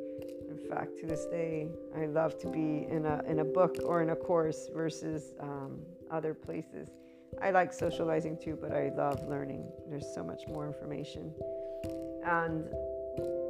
[0.48, 4.02] In fact, to this day, I love to be in a, in a book or
[4.02, 5.78] in a course versus um,
[6.10, 6.88] other places.
[7.40, 9.64] I like socializing too, but I love learning.
[9.88, 11.32] There's so much more information.
[12.24, 12.64] And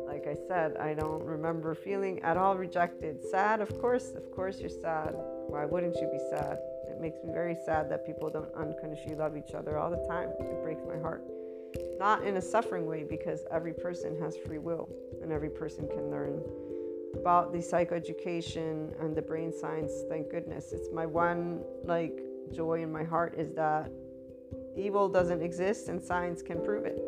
[0.06, 3.22] like I said, I don't remember feeling at all rejected.
[3.30, 5.14] Sad, of course, of course you're sad.
[5.48, 6.58] Why wouldn't you be sad?
[6.88, 10.30] It makes me very sad that people don't unconditionally love each other all the time.
[10.40, 11.24] It breaks my heart.
[11.98, 14.88] Not in a suffering way, because every person has free will
[15.22, 16.42] and every person can learn
[17.14, 19.92] about the psychoeducation and the brain science.
[20.08, 20.72] Thank goodness.
[20.72, 22.20] It's my one like
[22.52, 23.90] joy in my heart is that
[24.76, 26.98] evil doesn't exist and science can prove it.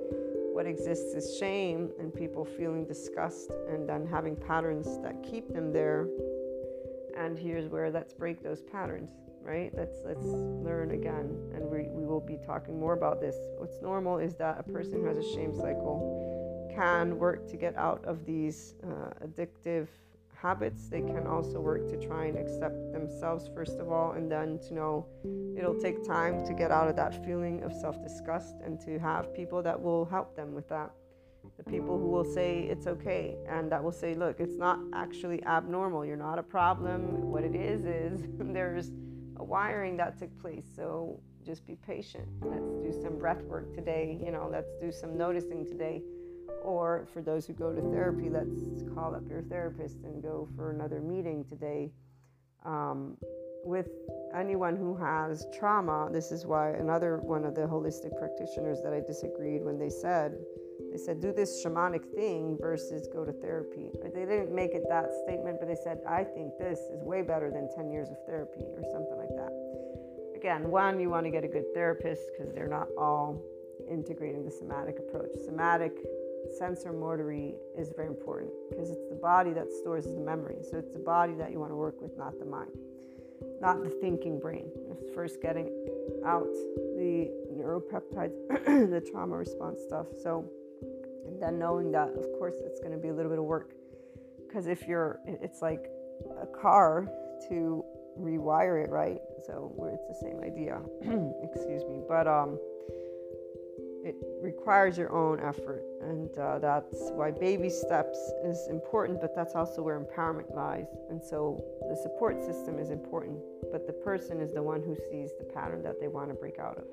[0.52, 5.72] What exists is shame and people feeling disgust and then having patterns that keep them
[5.72, 6.08] there.
[7.16, 9.10] And here's where let's break those patterns,
[9.42, 9.70] right?
[9.76, 11.36] Let's let's learn again.
[11.54, 13.36] And we, we will be talking more about this.
[13.58, 17.76] What's normal is that a person who has a shame cycle can work to get
[17.76, 19.88] out of these uh, addictive
[20.46, 24.60] habits, they can also work to try and accept themselves, first of all, and then
[24.60, 25.04] to know
[25.58, 29.34] it'll take time to get out of that feeling of self disgust and to have
[29.34, 30.90] people that will help them with that.
[31.56, 35.42] The people who will say it's okay and that will say, look, it's not actually
[35.44, 36.04] abnormal.
[36.06, 37.00] You're not a problem.
[37.32, 38.92] What it is, is there's
[39.38, 40.66] a wiring that took place.
[40.76, 42.28] So just be patient.
[42.42, 44.20] Let's do some breath work today.
[44.24, 46.02] You know, let's do some noticing today
[46.62, 50.70] or for those who go to therapy, let's call up your therapist and go for
[50.70, 51.92] another meeting today.
[52.64, 53.16] Um,
[53.64, 53.88] with
[54.34, 59.00] anyone who has trauma, this is why another one of the holistic practitioners that I
[59.00, 60.38] disagreed when they said,
[60.92, 63.90] they said, do this shamanic thing versus go to therapy.
[64.14, 67.50] They didn't make it that statement, but they said, I think this is way better
[67.50, 69.52] than 10 years of therapy or something like that.
[70.36, 73.42] Again, one, you want to get a good therapist because they're not all
[73.90, 75.30] integrating the somatic approach.
[75.44, 75.92] Somatic
[76.60, 80.56] sensorimotory is very important because it's the body that stores the memory.
[80.70, 82.70] So it's the body that you want to work with, not the mind,
[83.60, 84.70] not the thinking brain.
[84.90, 85.66] It's first getting
[86.24, 86.46] out
[86.96, 88.34] the neuropeptides,
[88.90, 90.06] the trauma response stuff.
[90.22, 90.44] So,
[91.26, 93.72] and then knowing that, of course, it's going to be a little bit of work
[94.46, 95.90] because if you're, it's like
[96.40, 97.08] a car
[97.48, 97.84] to
[98.18, 99.20] rewire it, right?
[99.46, 100.80] So it's the same idea.
[101.42, 102.58] Excuse me, but um
[104.06, 109.56] it requires your own effort and uh, that's why baby steps is important but that's
[109.56, 113.36] also where empowerment lies and so the support system is important
[113.72, 116.60] but the person is the one who sees the pattern that they want to break
[116.60, 116.84] out of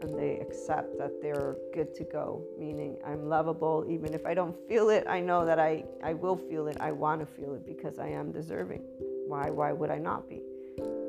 [0.00, 4.56] and they accept that they're good to go meaning i'm lovable even if i don't
[4.68, 7.64] feel it i know that i, I will feel it i want to feel it
[7.64, 8.82] because i am deserving.
[9.28, 10.42] Why why would i not be?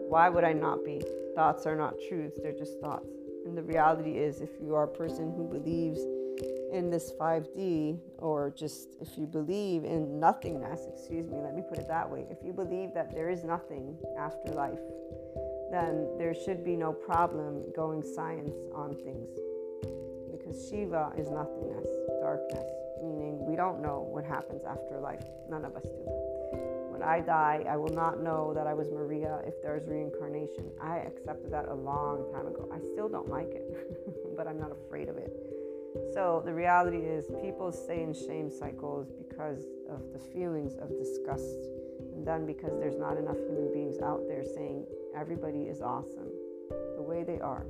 [0.08, 1.02] Why would i not be?
[1.34, 4.88] Thoughts are not truths they're just thoughts and the reality is, if you are a
[4.88, 6.00] person who believes
[6.72, 11.78] in this 5D, or just if you believe in nothingness, excuse me, let me put
[11.78, 12.26] it that way.
[12.30, 14.80] If you believe that there is nothing after life,
[15.72, 19.30] then there should be no problem going science on things.
[20.32, 21.88] Because Shiva is nothingness,
[22.22, 22.70] darkness,
[23.04, 25.24] meaning we don't know what happens after life.
[25.50, 26.33] None of us do.
[27.02, 30.70] I die, I will not know that I was Maria if there's reincarnation.
[30.82, 32.70] I accepted that a long time ago.
[32.74, 35.32] I still don't like it, but I'm not afraid of it.
[36.14, 41.58] So the reality is, people stay in shame cycles because of the feelings of disgust,
[42.16, 46.30] and then because there's not enough human beings out there saying everybody is awesome
[46.96, 47.66] the way they are.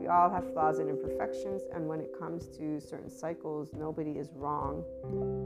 [0.00, 4.30] We all have flaws and imperfections, and when it comes to certain cycles, nobody is
[4.34, 4.84] wrong.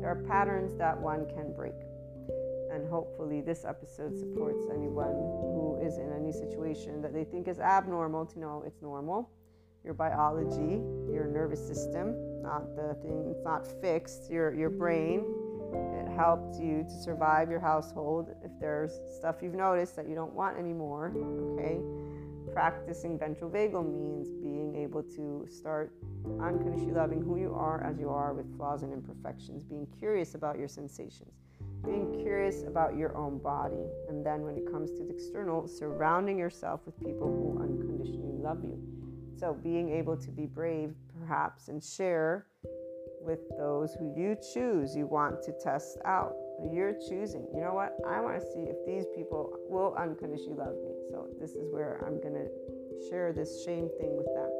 [0.00, 1.74] There are patterns that one can break
[2.74, 7.60] and hopefully this episode supports anyone who is in any situation that they think is
[7.60, 9.30] abnormal to know it's normal.
[9.84, 10.82] Your biology
[11.12, 15.24] your nervous system not the thing it's not fixed your your brain.
[15.72, 18.30] It helped you to survive your household.
[18.42, 21.12] If there's stuff you've noticed that you don't want anymore
[21.52, 21.80] okay
[22.52, 25.92] practicing ventral vagal means being able to start
[26.40, 30.56] unconditionally loving who you are as you are with flaws and imperfections being curious about
[30.56, 31.43] your sensations
[31.84, 33.86] being curious about your own body.
[34.08, 38.62] And then when it comes to the external, surrounding yourself with people who unconditionally love
[38.62, 38.78] you.
[39.36, 42.46] So being able to be brave, perhaps, and share
[43.20, 46.34] with those who you choose you want to test out.
[46.72, 47.96] You're choosing, you know what?
[48.06, 50.92] I want to see if these people will unconditionally love me.
[51.10, 54.50] So this is where I'm going to share this shame thing with them.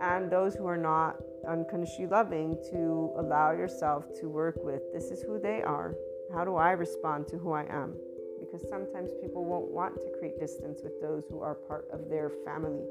[0.00, 1.16] And those who are not
[1.46, 5.94] unconditionally loving, to allow yourself to work with this is who they are.
[6.34, 7.94] How do I respond to who I am?
[8.40, 12.28] Because sometimes people won't want to create distance with those who are part of their
[12.44, 12.82] family.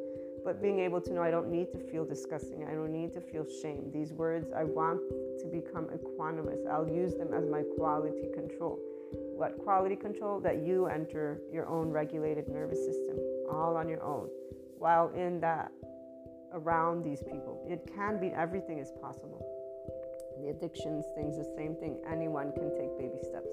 [0.46, 3.22] But being able to know I don't need to feel disgusting, I don't need to
[3.22, 3.92] feel shame.
[3.92, 5.02] These words I want
[5.40, 6.66] to become equanimous.
[6.68, 8.80] I'll use them as my quality control.
[9.36, 10.40] What quality control?
[10.40, 13.20] That you enter your own regulated nervous system
[13.52, 14.30] all on your own.
[14.78, 15.72] While in that,
[16.54, 19.53] around these people, it can be everything is possible.
[20.44, 21.98] The addictions, things, the same thing.
[22.12, 23.48] Anyone can take baby steps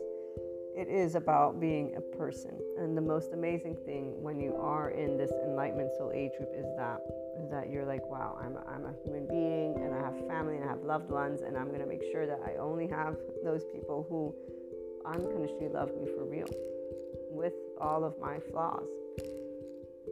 [0.81, 2.59] it is about being a person.
[2.79, 6.65] And the most amazing thing when you are in this enlightenment soul age group is
[6.77, 7.01] that
[7.39, 10.57] is that you're like, wow, I'm a, I'm a human being and I have family
[10.57, 13.17] and I have loved ones and I'm going to make sure that I only have
[13.45, 14.35] those people who
[15.05, 16.49] unconditionally love me for real
[17.31, 18.89] with all of my flaws.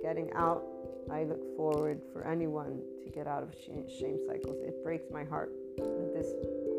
[0.03, 0.65] Getting out,
[1.11, 4.57] I look forward for anyone to get out of shame cycles.
[4.63, 6.33] It breaks my heart that this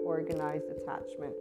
[0.09, 1.35] organized attachment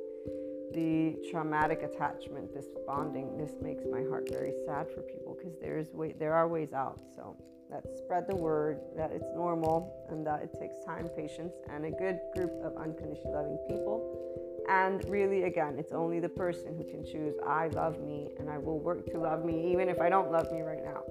[0.73, 5.93] the traumatic attachment, this bonding, this makes my heart very sad for people because there's
[5.93, 7.01] way, there are ways out.
[7.17, 7.37] So
[7.71, 11.91] let's spread the word that it's normal and that it takes time, patience, and a
[11.91, 14.65] good group of unconditionally loving people.
[14.69, 18.59] And really, again, it's only the person who can choose I love me and I
[18.59, 21.03] will work to love me even if I don't love me right now.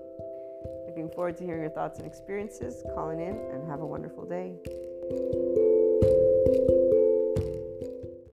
[0.88, 2.84] Looking forward to hearing your thoughts and experiences.
[2.94, 5.66] Calling in and have a wonderful day.